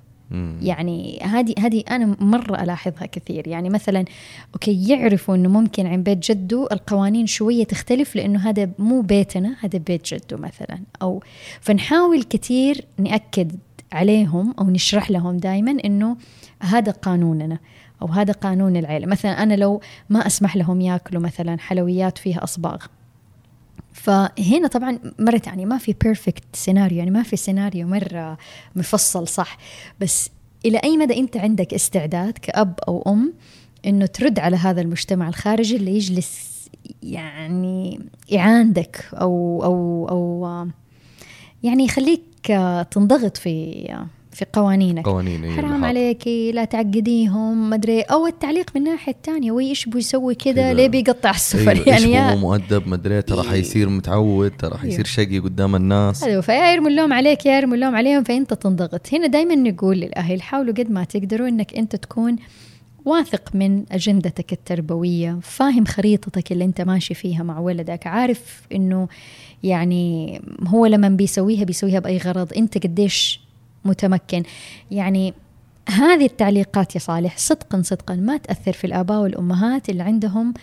يعني 0.61 1.19
هذه 1.23 1.53
هذه 1.59 1.83
أنا 1.91 2.15
مرة 2.19 2.63
ألاحظها 2.63 3.05
كثير. 3.05 3.47
يعني 3.47 3.69
مثلا 3.69 4.05
okay 4.53 4.89
يعرفوا 4.89 5.35
إنه 5.35 5.49
ممكن 5.49 5.87
عند 5.87 6.03
بيت 6.03 6.31
جده 6.31 6.67
القوانين 6.71 7.27
شوية 7.27 7.63
تختلف 7.63 8.15
لأنه 8.15 8.49
هذا 8.49 8.69
مو 8.79 9.01
بيتنا 9.01 9.55
هذا 9.59 9.79
بيت 9.79 10.13
جده 10.13 10.37
مثلا. 10.37 10.79
أو 11.01 11.23
فنحاول 11.61 12.23
كثير 12.23 12.85
نأكد 12.97 13.51
عليهم 13.91 14.53
أو 14.59 14.69
نشرح 14.69 15.11
لهم 15.11 15.37
دائما 15.37 15.71
إنه 15.85 16.17
هذا 16.61 16.91
قانوننا 16.91 17.59
أو 18.01 18.07
هذا 18.07 18.33
قانون 18.33 18.77
العيلة. 18.77 19.07
مثلا 19.07 19.43
أنا 19.43 19.53
لو 19.53 19.81
ما 20.09 20.27
أسمح 20.27 20.55
لهم 20.55 20.81
يأكلوا 20.81 21.21
مثلا 21.21 21.59
حلويات 21.59 22.17
فيها 22.17 22.43
أصباغ 22.43 22.85
فهنا 23.95 24.67
طبعا 24.67 24.99
مرت 25.19 25.47
يعني 25.47 25.65
ما 25.65 25.77
في 25.77 25.95
perfect 26.03 26.43
scenario 26.53 26.97
يعني 26.97 27.11
ما 27.11 27.23
في 27.23 27.35
سيناريو 27.35 27.87
مرة 27.87 28.37
مفصل 28.75 29.27
صح؟ 29.27 29.57
بس 30.01 30.29
إلى 30.65 30.77
أي 30.77 30.97
مدى 30.97 31.19
أنت 31.19 31.37
عندك 31.37 31.73
استعداد 31.73 32.37
كأب 32.37 32.79
أو 32.87 33.03
أم 33.07 33.33
إنه 33.85 34.05
ترد 34.05 34.39
على 34.39 34.55
هذا 34.55 34.81
المجتمع 34.81 35.27
الخارجي 35.27 35.75
اللي 35.75 35.95
يجلس 35.95 36.69
يعني 37.03 37.99
يعاندك 38.29 39.05
أو 39.13 39.63
أو 39.63 40.07
أو 40.09 40.67
يعني 41.63 41.85
يخليك 41.85 42.21
تنضغط 42.91 43.37
في 43.37 43.85
في 44.35 44.45
قوانينك. 44.53 45.05
قوانين 45.05 45.43
إيه 45.43 45.51
حرام 45.51 45.75
اللي 45.75 45.85
عليكي 45.87 46.51
لا 46.51 46.65
تعقديهم 46.65 47.69
مدري 47.69 48.01
أو 48.01 48.27
التعليق 48.27 48.71
من 48.75 48.81
الناحية 48.81 49.11
الثانية 49.11 49.51
ويش 49.51 49.85
بيسوي 49.85 50.35
كذا. 50.35 50.73
ليه 50.73 50.87
بيقطع 50.87 51.29
السفر؟ 51.29 51.71
أيوة 51.71 51.89
يعني 51.89 52.11
يا 52.11 52.35
مو 52.35 52.37
مؤدب؟ 52.37 52.87
مدري 52.87 53.21
ترى 53.21 53.41
إيه. 53.41 53.49
حيصير 53.49 53.89
متعود 53.89 54.51
ترى 54.57 54.77
حيصير. 54.77 55.05
شقي 55.05 55.39
قدام 55.39 55.75
الناس. 55.75 56.23
حلو 56.23 56.41
فيا 56.41 56.71
يرموا 56.71 56.89
اللوم 56.89 57.13
عليك 57.13 57.45
يا 57.45 57.57
يرموا 57.57 57.75
اللوم 57.75 57.95
عليهم 57.95 58.23
فانت 58.23 58.53
تنضغط. 58.53 59.13
هنا 59.13 59.27
دائما 59.27 59.55
نقول 59.55 59.97
للأهل 59.97 60.41
حاولوا 60.41 60.73
قد 60.73 60.91
ما 60.91 61.03
تقدروا 61.03 61.47
إنك 61.47 61.73
أنت 61.73 61.95
تكون 61.95 62.35
واثق 63.05 63.55
من 63.55 63.83
أجندتك 63.91 64.53
التربوية 64.53 65.39
فاهم 65.41 65.85
خريطتك 65.85 66.51
اللي 66.51 66.65
أنت 66.65 66.81
ماشي 66.81 67.13
فيها 67.13 67.43
مع 67.43 67.59
ولدك 67.59 68.07
عارف 68.07 68.61
إنه 68.71 69.07
يعني 69.63 70.41
هو 70.67 70.85
لما 70.85 71.09
بيسويها 71.09 71.63
بيسويها 71.63 71.99
بأي 71.99 72.17
غرض. 72.17 72.53
أنت 72.57 72.83
قديش 72.83 73.44
متمكن. 73.85 74.43
يعني 74.91 75.33
هذه 75.89 76.25
التعليقات 76.25 76.95
يا 76.95 76.99
صالح 76.99 77.37
صدقا 77.37 77.81
صدقا 77.81 78.15
ما 78.15 78.37
تأثر 78.37 78.73
في 78.73 78.87
الآباء 78.87 79.21
والأمهات 79.21 79.89
اللي 79.89 80.03
عندهم 80.03 80.53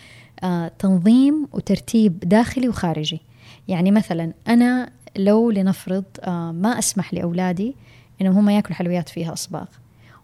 آه 0.44 0.70
تنظيم 0.78 1.48
وترتيب 1.52 2.18
داخلي 2.20 2.68
وخارجي. 2.68 3.20
يعني 3.68 3.90
مثلا 3.90 4.32
أنا 4.48 4.90
لو 5.16 5.50
لنفرض 5.50 6.04
آه 6.20 6.52
ما 6.52 6.78
أسمح 6.78 7.14
لأولادي 7.14 7.74
إنهم 8.20 8.38
هم 8.38 8.50
يأكلوا 8.50 8.74
حلويات 8.74 9.08
فيها 9.08 9.32
أصباغ. 9.32 9.66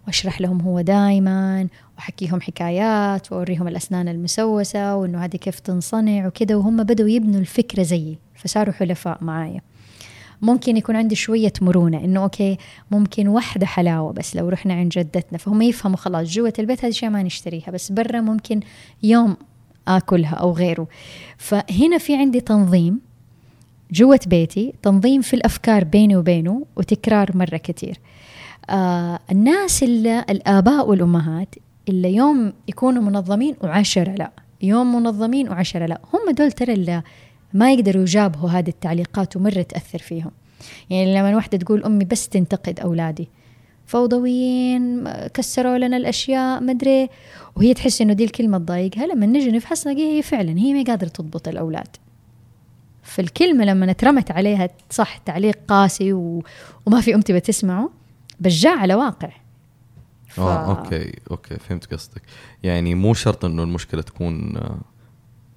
وأشرح 0.06 0.40
لهم 0.40 0.60
هو 0.60 0.80
دائما 0.80 1.68
وأحكيهم 1.96 2.40
حكايات 2.40 3.32
وأوريهم 3.32 3.68
الأسنان 3.68 4.08
المسوسة 4.08 4.96
وإنه 4.96 5.24
هذه 5.24 5.36
كيف 5.36 5.60
تنصنع 5.60 6.26
وكذا 6.26 6.56
وهم 6.56 6.82
بدأوا 6.82 7.08
يبنوا 7.08 7.40
الفكرة 7.40 7.82
زيي 7.82 8.18
فصاروا 8.34 8.74
حلفاء 8.74 9.24
معايا. 9.24 9.60
ممكن 10.42 10.76
يكون 10.76 10.96
عندي 10.96 11.14
شوية 11.14 11.52
مرونة 11.60 12.04
إنه 12.04 12.22
أوكي 12.22 12.58
ممكن 12.90 13.28
واحدة 13.28 13.66
حلاوة 13.66 14.12
بس 14.12 14.36
لو 14.36 14.48
رحنا 14.48 14.74
عند 14.74 14.88
جدتنا 14.88 15.38
فهم 15.38 15.62
يفهموا 15.62 15.96
خلاص 15.96 16.28
جوة 16.28 16.52
البيت 16.58 16.78
هذه 16.78 16.86
الأشياء 16.86 17.10
ما 17.10 17.22
نشتريها 17.22 17.70
بس 17.70 17.92
برا 17.92 18.20
ممكن 18.20 18.60
يوم 19.02 19.36
آكلها 19.88 20.34
أو 20.34 20.52
غيره. 20.52 20.86
فهنا 21.38 21.98
في 21.98 22.16
عندي 22.16 22.40
تنظيم 22.40 23.00
جوة 23.92 24.20
بيتي 24.26 24.72
تنظيم 24.82 25.20
في 25.20 25.34
الأفكار 25.34 25.84
بيني 25.84 26.16
وبينه 26.16 26.66
وتكرار 26.76 27.36
مرة 27.36 27.56
كتير. 27.56 28.00
آه 28.70 29.18
الناس 29.30 29.82
اللي 29.82 30.24
الآباء 30.30 30.88
والأمهات 30.88 31.54
اللي 31.88 32.14
يوم 32.14 32.52
يكونوا 32.68 33.02
منظمين 33.02 33.56
وعشرة 33.62 34.10
لا 34.10 34.30
يوم 34.62 34.94
منظمين 34.96 35.48
وعشرة 35.48 35.86
لا 35.86 36.00
هم 36.14 36.34
دول 36.34 36.52
ترى 36.52 36.72
اللي 36.72 37.02
ما 37.54 37.72
يقدروا 37.72 38.02
يجابهوا 38.02 38.50
هذه 38.50 38.68
التعليقات 38.68 39.36
ومرة 39.36 39.62
تأثر 39.62 39.98
فيهم. 39.98 40.30
يعني 40.90 41.14
لما 41.14 41.36
واحدة 41.36 41.58
تقول 41.58 41.84
أمي 41.84 42.04
بس 42.04 42.28
تنتقد 42.28 42.80
أولادي. 42.80 43.28
فوضويين 43.86 45.08
كسروا 45.34 45.78
لنا 45.78 45.96
الأشياء 45.96 46.62
مدري 46.62 47.08
وهي 47.56 47.74
تحس 47.74 48.02
إنه 48.02 48.12
دي 48.12 48.24
الكلمة 48.24 48.58
تضايقها 48.58 49.06
لما 49.06 49.26
نجي 49.26 49.50
نفحص 49.50 49.86
نلاقيها 49.86 50.16
هي 50.16 50.22
فعلا 50.22 50.58
هي 50.58 50.74
ما 50.74 50.82
قادرة 50.84 51.08
تضبط 51.08 51.48
الأولاد. 51.48 51.96
فالكلمة 53.02 53.64
لما 53.64 53.90
اترمت 53.90 54.30
عليها 54.30 54.68
صح 54.90 55.16
تعليق 55.16 55.58
قاسي 55.68 56.12
و... 56.12 56.42
وما 56.86 57.00
في 57.00 57.14
أم 57.14 57.20
تبى 57.20 57.40
تسمعه 57.40 57.90
بس 58.40 58.52
جاء 58.52 58.78
على 58.78 58.94
واقع. 58.94 59.30
ف... 60.28 60.40
آه 60.40 60.78
okay 60.78 61.12
okay 61.30 61.56
فهمت 61.56 61.94
قصدك. 61.94 62.22
يعني 62.62 62.94
مو 62.94 63.14
شرط 63.14 63.44
إنه 63.44 63.62
المشكلة 63.62 64.02
تكون 64.02 64.60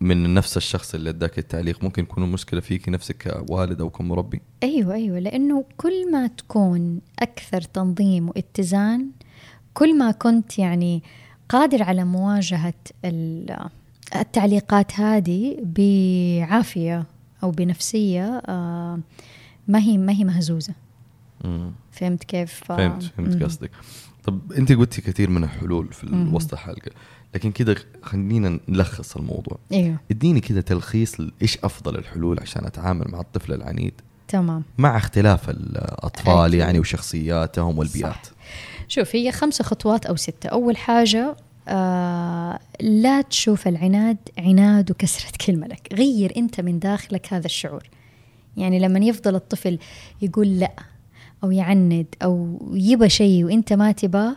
من 0.01 0.33
نفس 0.33 0.57
الشخص 0.57 0.95
اللي 0.95 1.09
أداك 1.09 1.39
التعليق 1.39 1.83
ممكن 1.83 2.03
يكون 2.03 2.23
المشكلة 2.23 2.59
فيك 2.61 2.89
نفسك 2.89 3.43
كوالد 3.47 3.81
أو 3.81 3.89
كمربي 3.89 4.41
أيوه 4.63 4.93
أيوه 4.93 5.19
لأنه 5.19 5.65
كل 5.77 6.11
ما 6.11 6.27
تكون 6.27 7.01
أكثر 7.19 7.61
تنظيم 7.61 8.29
واتزان 8.29 9.07
كل 9.73 9.97
ما 9.97 10.11
كنت 10.11 10.59
يعني 10.59 11.03
قادر 11.49 11.83
على 11.83 12.03
مواجهة 12.03 12.73
ال- 13.05 13.69
التعليقات 14.15 14.99
هذه 14.99 15.57
بعافية 15.61 17.05
أو 17.43 17.51
بنفسية 17.51 18.41
آه، 18.47 18.99
ما 19.67 19.79
هي 19.79 19.97
ما 19.97 20.13
هي 20.13 20.23
مهزوزة 20.23 20.73
مم. 21.43 21.71
فهمت 21.91 22.23
كيف؟ 22.23 22.53
فهمت 22.65 23.03
فهمت 23.03 23.35
مم. 23.35 23.43
قصدك 23.43 23.71
طب 24.23 24.51
أنت 24.53 24.71
قلتي 24.71 25.01
كثير 25.01 25.29
من 25.29 25.43
الحلول 25.43 25.93
في. 25.93 26.29
وسط 26.33 26.53
الحلقة 26.53 26.91
لكن 27.35 27.51
كده 27.51 27.75
خلينا 28.01 28.59
نلخص 28.69 29.15
الموضوع. 29.15 29.57
أيوه 29.71 29.97
اديني 30.11 30.39
كده 30.39 30.61
تلخيص 30.61 31.15
إيش 31.41 31.57
أفضل 31.63 31.95
الحلول 31.95 32.39
عشان 32.39 32.65
أتعامل 32.65 33.05
مع 33.09 33.19
الطفل 33.19 33.53
العنيد. 33.53 33.93
تمام. 34.27 34.63
مع 34.77 34.97
اختلاف 34.97 35.49
الأطفال 35.49 36.45
أكيد. 36.45 36.59
يعني 36.59 36.79
وشخصياتهم 36.79 37.77
والبيئات. 37.77 38.27
شوف 38.87 39.15
هي 39.15 39.31
خمسة 39.31 39.63
خطوات 39.63 40.05
أو 40.05 40.15
ستة. 40.15 40.49
أول 40.49 40.77
حاجة 40.77 41.35
آه 41.67 42.59
لا 42.81 43.21
تشوف 43.21 43.67
العناد 43.67 44.17
عناد 44.37 44.91
وكسرة 44.91 45.31
كلمة 45.45 45.67
لك 45.67 45.87
غير 45.93 46.33
أنت 46.37 46.61
من 46.61 46.79
داخلك 46.79 47.33
هذا 47.33 47.45
الشعور. 47.45 47.89
يعني 48.57 48.79
لما 48.79 48.99
يفضل 48.99 49.35
الطفل 49.35 49.79
يقول 50.21 50.59
لا 50.59 50.71
أو 51.43 51.51
يعند 51.51 52.05
أو 52.23 52.59
يبى 52.73 53.09
شيء 53.09 53.45
وأنت 53.45 53.73
ما 53.73 53.91
تباه 53.91 54.35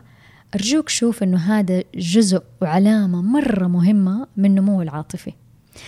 أرجوك 0.54 0.88
شوف 0.88 1.22
أنه 1.22 1.38
هذا 1.38 1.82
جزء 1.94 2.42
وعلامة 2.62 3.22
مرة 3.22 3.66
مهمة 3.66 4.26
من 4.36 4.54
نمو 4.54 4.82
العاطفي 4.82 5.32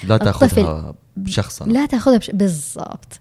لا 0.05 0.16
تأخذها 0.16 0.94
شخصا 1.26 1.64
لا 1.64 1.87
تأخذها 1.87 2.18
بش... 2.18 2.31
بالضبط. 2.31 3.20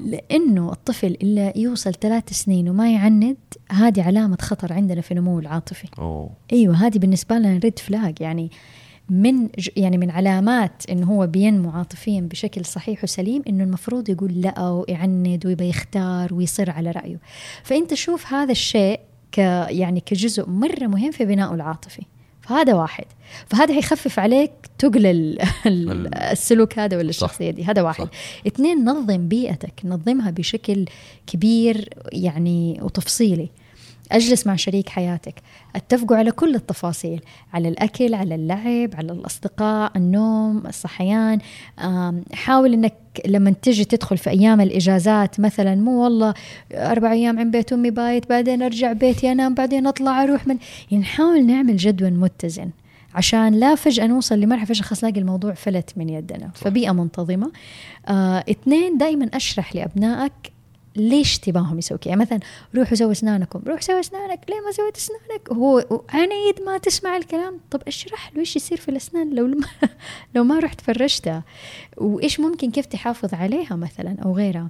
لأنه 0.00 0.72
الطفل 0.72 1.16
اللي 1.22 1.52
يوصل 1.56 1.94
ثلاث 1.94 2.32
سنين 2.32 2.68
وما 2.68 2.92
يعند 2.92 3.36
هذه 3.70 4.02
علامة 4.02 4.36
خطر 4.40 4.72
عندنا 4.72 5.00
في 5.00 5.14
نمو 5.14 5.38
العاطفي 5.38 5.88
أوه. 5.98 6.30
أيوه 6.52 6.74
هذه 6.74 6.98
بالنسبة 6.98 7.38
لنا 7.38 7.58
ريد 7.58 7.78
فلاج 7.78 8.20
يعني 8.20 8.50
من 9.10 9.46
ج... 9.46 9.68
يعني 9.76 9.98
من 9.98 10.10
علامات 10.10 10.90
انه 10.90 11.06
هو 11.06 11.26
بينمو 11.26 11.70
عاطفيا 11.70 12.20
بشكل 12.20 12.64
صحيح 12.64 13.04
وسليم 13.04 13.42
إنه 13.48 13.64
المفروض 13.64 14.08
يقول 14.08 14.40
لا 14.40 14.68
ويعند 14.68 15.46
ويبى 15.46 15.68
يختار 15.68 16.34
ويصر 16.34 16.70
على 16.70 16.90
رأيه. 16.90 17.20
فأنت 17.62 17.94
شوف 17.94 18.32
هذا 18.32 18.52
الشيء 18.52 19.00
ك 19.34 19.38
يعني 19.68 20.00
كجزء 20.00 20.48
مرة 20.48 20.86
مهم 20.86 21.10
في 21.10 21.24
بنائه 21.24 21.54
العاطفي. 21.54 22.02
فهذا 22.42 22.74
واحد. 22.74 23.04
فهذا 23.46 23.74
حيخفف 23.74 24.18
عليك 24.18 24.50
تقل 24.78 25.06
ال- 25.06 25.42
ال- 25.66 26.14
السلوك 26.14 26.78
هذا 26.78 26.96
ولا 26.96 27.08
الشخصية 27.08 27.50
دي. 27.50 27.64
هذا 27.64 27.82
واحد. 27.82 28.04
صح. 28.04 28.10
اثنين 28.46 28.84
نظم 28.84 29.28
بيئتك. 29.28 29.72
نظمها 29.84 30.30
بشكل 30.30 30.84
كبير 31.26 31.88
يعني 32.12 32.78
وتفصيلي. 32.82 33.48
أجلس 34.12 34.46
مع 34.46 34.56
شريك 34.56 34.88
حياتك. 34.88 35.34
اتفقوا 35.76 36.16
على 36.16 36.30
كل 36.30 36.54
التفاصيل 36.54 37.20
على 37.54 37.68
الأكل 37.68 38.14
على 38.14 38.34
اللعب 38.34 38.90
على 38.94 39.12
الأصدقاء 39.12 39.92
النوم 39.96 40.66
الصحيان. 40.66 41.38
حاول 42.32 42.72
إنك 42.72 42.94
لما 43.26 43.50
تجي 43.50 43.84
تدخل 43.84 44.18
في 44.18 44.30
أيام 44.30 44.60
الإجازات 44.60 45.40
مثلا 45.40 45.74
مو 45.74 46.02
والله 46.04 46.34
أربع 46.72 47.12
أيام 47.12 47.38
عند 47.38 47.56
بيت 47.56 47.72
أمي 47.72 47.90
بايت 47.90 48.28
بعدين 48.28 48.62
أرجع 48.62 48.92
بيتي 48.92 49.32
أنام 49.32 49.54
بعدين 49.54 49.86
أطلع 49.86 50.22
أروح 50.22 50.46
من. 50.46 50.56
يعني 50.90 51.02
نحاول 51.02 51.46
نعمل 51.46 51.76
جدول 51.76 52.12
متزن 52.12 52.70
عشان 53.14 53.54
لا 53.54 53.74
فجأة 53.74 54.06
نوصل 54.06 54.40
لمرحلة 54.40 54.66
فجأة 54.66 54.82
خلاص 54.82 55.04
نلاقي 55.04 55.20
الموضوع 55.20 55.54
فلت 55.54 55.90
من 55.96 56.08
يدنا. 56.08 56.50
فبيئة 56.54 56.92
منتظمة. 56.92 57.52
آه 58.08 58.44
اثنين 58.50 58.98
دائما 58.98 59.30
أشرح 59.34 59.76
لأبنائك 59.76 60.32
ليش 60.96 61.38
تباهم 61.38 61.78
يسوي 61.78 61.98
كذا؟ 61.98 62.08
يعني 62.08 62.20
مثلا 62.20 62.40
روحوا 62.74 62.94
سووا 62.94 63.12
أسنانكم. 63.12 63.62
روح 63.66 63.80
سوي 63.80 64.00
أسنانك. 64.00 64.40
ليه 64.48 64.60
ما 64.60 64.72
سويت 64.72 64.96
أسنانك؟ 64.96 65.52
هو 65.52 66.02
عنيد 66.08 66.62
ما 66.66 66.78
تسمع 66.78 67.16
الكلام 67.16 67.60
طب 67.70 67.82
أشرح 67.86 68.32
له 68.32 68.40
إيش 68.40 68.56
يصير 68.56 68.78
في 68.78 68.88
الأسنان 68.88 69.34
لو 69.34 69.46
ما 69.46 69.66
لو 70.34 70.44
ما 70.44 70.58
رحت 70.58 70.80
فرشتها 70.80 71.44
وإيش 71.96 72.40
ممكن 72.40 72.70
كيف 72.70 72.86
تحافظ 72.86 73.34
عليها 73.34 73.76
مثلا 73.76 74.16
أو 74.24 74.36
غيرها؟ 74.36 74.68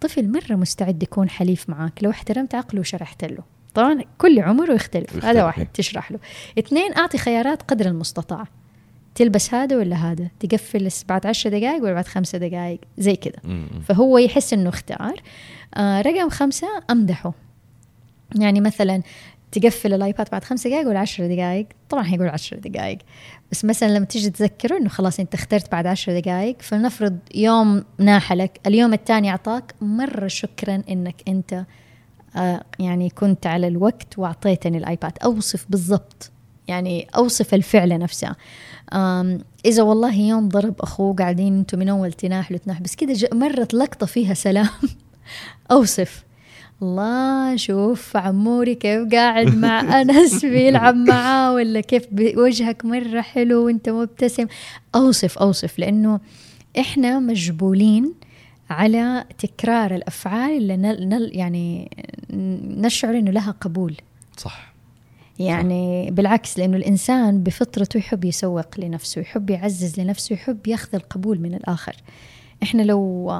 طفل 0.00 0.32
مرة 0.32 0.56
مستعد 0.56 1.02
يكون 1.02 1.30
حليف 1.30 1.70
معك 1.70 1.92
لو 2.02 2.10
احترمت 2.10 2.54
عقله 2.54 2.80
وشرحت 2.80 3.24
له. 3.24 3.42
طبعا 3.74 4.04
كل 4.18 4.40
عمره 4.40 4.72
يختلف, 4.72 5.04
يختلف. 5.04 5.24
هذا 5.24 5.44
واحد 5.44 5.66
تشرح 5.74 6.12
له. 6.12 6.18
اثنين 6.58 6.94
أعطي 6.94 7.18
خيارات 7.18 7.62
قدر 7.62 7.86
المستطاع. 7.86 8.46
تلبس 9.14 9.54
هذا 9.54 9.76
ولا 9.76 9.96
هذا؟ 9.96 10.28
تقفل 10.40 10.88
بعد 11.08 11.26
عشر 11.26 11.50
دقائق 11.50 11.82
ولا 11.82 11.92
بعد 11.92 12.06
خمسة 12.06 12.38
دقائق 12.38 12.80
زي 12.98 13.16
كذا. 13.16 13.66
فهو 13.88 14.18
يحس 14.18 14.52
إنه 14.52 14.68
اختار. 14.68 15.22
آه 15.74 16.00
رقم 16.00 16.28
خمسة 16.28 16.68
أمدحه. 16.90 17.32
يعني 18.34 18.60
مثلا 18.60 19.02
تقفل 19.52 19.94
الآيباد 19.94 20.28
بعد 20.32 20.44
خمس 20.44 20.66
دقائق 20.66 20.88
ولا 20.88 20.98
عشر 20.98 21.26
دقائق 21.26 21.66
طبعا 21.88 22.02
حيقول 22.02 22.28
عشر 22.28 22.56
دقائق 22.56 22.98
بس 23.50 23.64
مثلا 23.64 23.88
لما 23.88 24.04
تيجي 24.04 24.30
تذكره 24.30 24.76
إنه 24.76 24.88
خلاص 24.88 25.20
أنت 25.20 25.34
اخترت 25.34 25.72
بعد 25.72 25.86
عشر 25.86 26.20
دقائق 26.20 26.56
فلنفرض 26.60 27.18
يوم 27.34 27.84
ناحلك 27.98 28.60
اليوم 28.66 28.92
الثاني 28.92 29.30
أعطاك 29.30 29.74
مرة 29.80 30.26
شكرا 30.26 30.82
إنك 30.90 31.22
أنت 31.28 31.64
آه 32.36 32.64
يعني 32.78 33.10
كنت 33.10 33.46
على 33.46 33.68
الوقت 33.68 34.18
وأعطيتني 34.18 34.78
الآيباد. 34.78 35.12
أوصف 35.24 35.66
بالضبط. 35.68 36.31
يعني 36.72 37.06
أوصف 37.16 37.54
الفعل 37.54 37.98
نفسها 37.98 38.36
إذا 39.64 39.82
والله 39.82 40.14
يوم 40.14 40.48
ضرب 40.48 40.74
أخوه 40.80 41.14
قاعدين 41.14 41.58
أنتم 41.58 41.78
من 41.78 41.88
أول 41.88 42.12
تناحلوا 42.12 42.58
تناح 42.58 42.80
بس 42.80 42.96
كذا 42.96 43.28
مرت 43.32 43.74
لقطة 43.74 44.06
فيها 44.06 44.34
سلام. 44.34 44.68
أوصف. 45.70 46.24
الله 46.82 47.56
شوف 47.56 48.16
عموري 48.16 48.74
كيف 48.74 49.08
قاعد 49.12 49.54
مع 49.56 49.80
أنس 50.00 50.44
بيلعب 50.44 50.94
معاه 50.94 51.54
ولا 51.54 51.80
كيف 51.80 52.06
وجهك 52.36 52.84
مرة 52.84 53.20
حلو 53.20 53.66
وانت 53.66 53.88
مبتسم. 53.88 54.46
أوصف 54.94 55.38
أوصف 55.38 55.78
لأنه 55.78 56.20
إحنا 56.78 57.18
مجبولين 57.18 58.14
على 58.70 59.24
تكرار 59.38 59.94
الأفعال 59.94 60.56
اللي 60.56 60.76
نل 60.76 61.30
يعني 61.32 61.90
نشعر 62.80 63.18
إنه 63.18 63.30
لها 63.30 63.50
قبول. 63.50 63.94
صح. 64.36 64.71
يعني 65.46 66.06
صح. 66.06 66.12
بالعكس 66.12 66.58
لأنه 66.58 66.76
الإنسان 66.76 67.42
بفطرته 67.42 67.98
يحب 67.98 68.24
يسوق 68.24 68.80
لنفسه 68.80 69.20
يحب 69.20 69.50
يعزز 69.50 70.00
لنفسه 70.00 70.34
يحب 70.34 70.66
ياخذ 70.66 70.94
القبول 70.94 71.38
من 71.40 71.54
الآخر. 71.54 71.96
إحنا 72.62 72.82
لو 72.82 73.32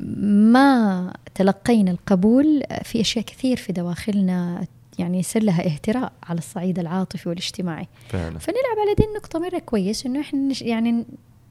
ما 0.00 1.12
تلقينا 1.34 1.90
القبول 1.90 2.62
في 2.84 3.00
أشياء 3.00 3.24
كثير 3.24 3.56
في 3.56 3.72
دواخلنا 3.72 4.66
يعني 4.98 5.18
يصير 5.18 5.42
لها 5.42 5.66
اهتراء 5.66 6.12
على 6.22 6.38
الصعيد 6.38 6.78
العاطفي 6.78 7.28
والاجتماعي. 7.28 7.88
فعلا. 8.08 8.38
فنلعب 8.38 8.78
على 8.86 8.94
دي 8.98 9.04
النقطة 9.04 9.38
مرة 9.38 9.58
كويس 9.58 10.06
إنه 10.06 10.20
إحنا 10.20 10.52
يعني 10.60 11.04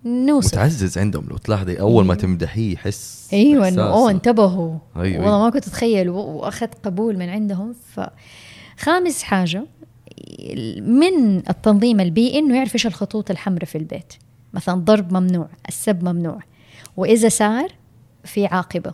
نوصف 0.05 0.53
متعزز 0.53 0.97
عندهم 0.97 1.25
لو 1.29 1.38
تلاحظي 1.38 1.79
أول 1.79 2.05
ما 2.05 2.13
أيوة. 2.13 2.21
تمدحيه 2.21 2.73
يحس 2.73 3.29
إيوه 3.34 3.67
إنه 3.67 3.82
أوه 3.84 4.12
انتبهوا. 4.12 4.77
أيوة 4.97 5.25
والله 5.25 5.43
ما 5.43 5.49
كنت 5.49 5.67
أتخيل. 5.67 6.10
واخذ 6.10 6.67
قبول 6.84 7.17
من 7.17 7.29
عندهم. 7.29 7.73
ف 7.95 7.99
خامس 8.79 9.23
حاجة 9.23 9.65
من 10.81 11.37
التنظيم 11.49 11.99
البيئي 11.99 12.39
إنه 12.39 12.55
يعرف 12.55 12.73
إيش 12.75 12.87
الخطوط 12.87 13.31
الحمراء 13.31 13.65
في 13.65 13.77
البيت. 13.77 14.13
مثلا 14.53 14.75
ضرب 14.75 15.13
ممنوع 15.13 15.49
السب 15.67 16.03
ممنوع. 16.03 16.39
وإذا 16.97 17.29
صار 17.29 17.71
في 18.23 18.45
عاقبة. 18.45 18.93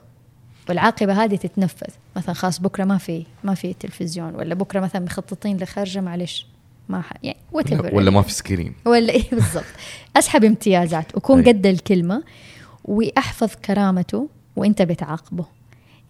والعاقبة 0.70 1.24
هذه 1.24 1.36
تتنفذ. 1.36 1.94
مثلا 2.16 2.36
خلاص 2.36 2.60
بكرة 2.60 2.84
ما 2.84 2.98
في 2.98 3.26
ما 3.44 3.54
في 3.54 3.74
تلفزيون 3.74 4.36
ولا 4.36 4.56
بكرة 4.56 4.80
مثلا 4.80 5.02
مخططين 5.02 5.58
لخرجه 5.58 6.02
معلش 6.02 6.48
ما 6.90 7.02
ح... 7.02 7.14
يعني 7.24 7.38
ولا, 7.52 7.96
ولا 7.96 8.12
ما 8.12 8.22
في 8.22 8.32
سكرين 8.32 8.74
ولا 8.86 9.14
إيه 9.14 9.30
بالضبط. 9.32 9.66
أسحب 10.18 10.44
امتيازات 10.44 11.16
وكون 11.16 11.44
قد 11.44 11.66
الكلمة 11.66 12.24
وأحفظ 12.86 13.50
كرامته 13.66 14.30
وأنت 14.56 14.82
بتعاقبه. 14.82 15.46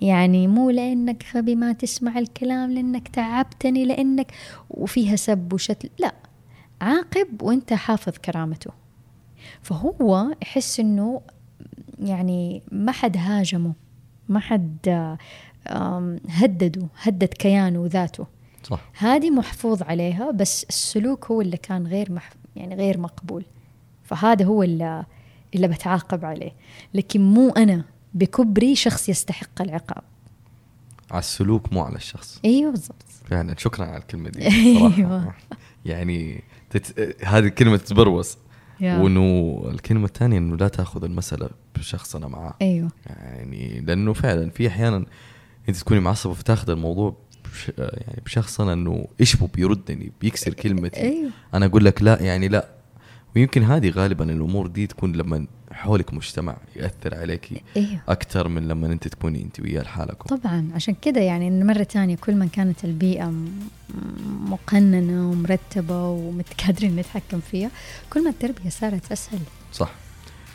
يعني 0.02 0.48
مو 0.48 0.70
لأنك 0.70 1.26
غبي 1.36 1.56
ما 1.56 1.74
تسمع 1.74 2.20
الكلام 2.20 2.72
لأنك 2.72 3.08
تعبتني 3.08 3.86
لأنك 3.86 4.32
وفيها 4.70 5.16
سب 5.16 5.54
وشتل. 5.54 5.90
لا 6.00 6.16
عاقب 6.82 7.42
وأنت 7.42 7.74
حافظ 7.74 8.14
كرامته. 8.14 8.72
فهو 9.62 10.36
يحس 10.42 10.80
إنه 10.80 11.22
يعني 12.00 12.64
ما 12.72 12.92
حد 12.92 13.18
هاجمه 13.18 13.74
ما 14.30 14.40
حد 14.40 14.78
هدده 16.30 16.88
هدد 17.02 17.34
كيانه 17.34 17.80
وذاته 17.80 18.28
صح. 18.64 18.80
هذه 18.98 19.30
محفوظ 19.30 19.84
عليها 19.84 20.32
بس 20.32 20.64
السلوك 20.70 21.26
هو 21.26 21.42
اللي 21.42 21.58
كان 21.58 21.88
غير 21.88 22.12
مح 22.12 22.30
يعني 22.56 22.76
غير 22.76 22.98
مقبول. 22.98 23.46
فهذا 24.04 24.46
هو 24.46 24.64
اللي 24.64 25.06
اللي 25.56 25.68
بتعاقب 25.68 26.26
عليه. 26.26 26.52
لكن 26.94 27.22
مو 27.22 27.50
أنا 27.50 27.84
بكبري 28.16 28.76
شخص 28.76 29.10
يستحق 29.10 29.62
العقاب. 29.62 30.04
على 31.12 31.20
السلوك 31.20 31.74
مو 31.74 31.82
على 31.82 31.96
الشخص. 31.96 32.40
أيوه 32.46 32.72
بالضبط. 32.72 33.06
فعلا 33.30 33.56
شكرا 33.58 33.86
على 33.86 33.98
الكلمة 33.98 34.30
دي. 34.30 34.48
أيوه. 34.48 35.34
يعني 35.86 36.44
تت... 36.70 37.16
هذه 37.26 37.46
الكلمة 37.46 37.78
تتبروز. 37.78 38.38
وإنه 38.82 39.62
الكلمة 39.72 40.06
الثانية 40.06 40.38
إنه 40.38 40.58
لا 40.58 40.68
تأخذ 40.68 41.04
المسألة 41.04 41.50
بشخصنا 41.76 42.28
معاه. 42.28 42.54
أيوه. 42.62 42.90
يعني 43.06 43.82
لأنه 43.82 44.14
فعلا 44.14 44.50
في 44.50 44.68
أحيانا 44.68 45.06
أنت 45.70 45.78
تكوني 45.78 46.00
معصبة 46.00 46.34
فتاخذ 46.34 46.70
الموضوع 46.70 47.16
بش 47.52 47.72
يعني 47.78 48.22
بشخصنا 48.26 48.74
إنه 48.74 49.08
إيش 49.22 49.36
بيردني 49.36 50.12
بيكسر 50.22 50.54
كلمتي. 50.54 51.02
أيوه. 51.02 51.32
أنا 51.54 51.66
أقول 51.66 51.86
لك 51.86 52.02
لا 52.02 52.22
يعني 52.22 52.48
لا. 52.48 52.75
ويمكن 53.36 53.64
هذه 53.64 53.90
غالبا 53.90 54.32
الأمور 54.32 54.68
دي 54.68 54.88
تكون 54.88 55.12
لما 55.12 55.48
حولك 55.72 56.14
مجتمع 56.14 56.58
يأثر 56.76 57.16
عليك 57.16 57.64
أيوه. 57.78 58.00
أكثر 58.08 58.48
من 58.48 58.68
لما 58.68 58.88
أنت 58.88 59.08
تكوني 59.08 59.42
أنت 59.42 59.60
وياه 59.60 59.82
لحالكم 59.82 60.36
طبعا 60.36 60.70
عشان 60.76 60.96
كذا 61.02 61.22
يعني 61.22 61.48
إنه 61.48 61.66
مرة 61.66 61.84
ثانية 61.84 62.16
كل 62.16 62.36
ما 62.36 62.46
كانت 62.46 62.86
البيئة 62.86 63.34
مقننة 64.46 65.30
ومرتبة 65.30 66.10
ومتقادرين 66.10 66.96
نتحكم 66.96 67.40
فيها 67.52 67.70
كل 68.14 68.24
ما 68.24 68.30
التربية 68.30 68.70
صارت 68.70 69.12
أسهل. 69.12 69.40
صح. 69.74 69.92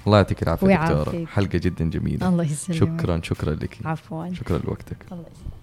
الله 0.06 0.16
يعطيك 0.16 0.42
العافية 0.42 0.86
دكتورة. 0.86 1.24
حلقة 1.26 1.58
جدا 1.58 1.90
جميلة. 1.90 2.28
الله 2.28 2.44
يسلمك. 2.44 3.00
شكرا 3.00 3.20
شكرا 3.22 3.54
لك. 3.54 3.78
عفوا. 3.84 4.34
شكرا 4.34 4.58
لوقتك. 4.58 4.96
الله 5.12 5.24
يسلمك. 5.32 5.60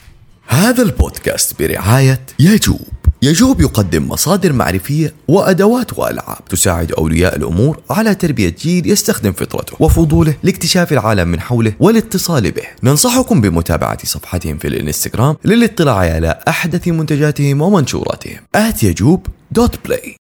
هذا 0.47 0.83
البودكاست 0.83 1.61
برعاية 1.61 2.25
يجوب 2.39 2.87
يجوب 3.21 3.61
يقدم 3.61 4.07
مصادر 4.07 4.53
معرفية 4.53 5.13
وأدوات 5.27 5.99
وألعاب 5.99 6.45
تساعد 6.45 6.91
أولياء 6.91 7.35
الأمور 7.35 7.79
على 7.89 8.15
تربية 8.15 8.55
جيل 8.59 8.91
يستخدم 8.91 9.31
فطرته 9.31 9.73
وفضوله 9.79 10.35
لاكتشاف 10.43 10.93
العالم 10.93 11.27
من 11.27 11.39
حوله 11.39 11.73
والاتصال 11.79 12.51
به. 12.51 12.63
ننصحكم 12.83 13.41
بمتابعة 13.41 14.05
صفحتهم 14.05 14.57
في 14.57 14.67
الإنستغرام 14.67 15.35
للاطلاع 15.45 15.95
على 15.95 16.39
أحدث 16.47 16.87
منتجاتهم 16.87 17.61
ومنشوراتهم. 17.61 18.39
at 18.55 18.83
يجوب 18.83 19.27
dot 19.51 19.75
play 19.85 20.15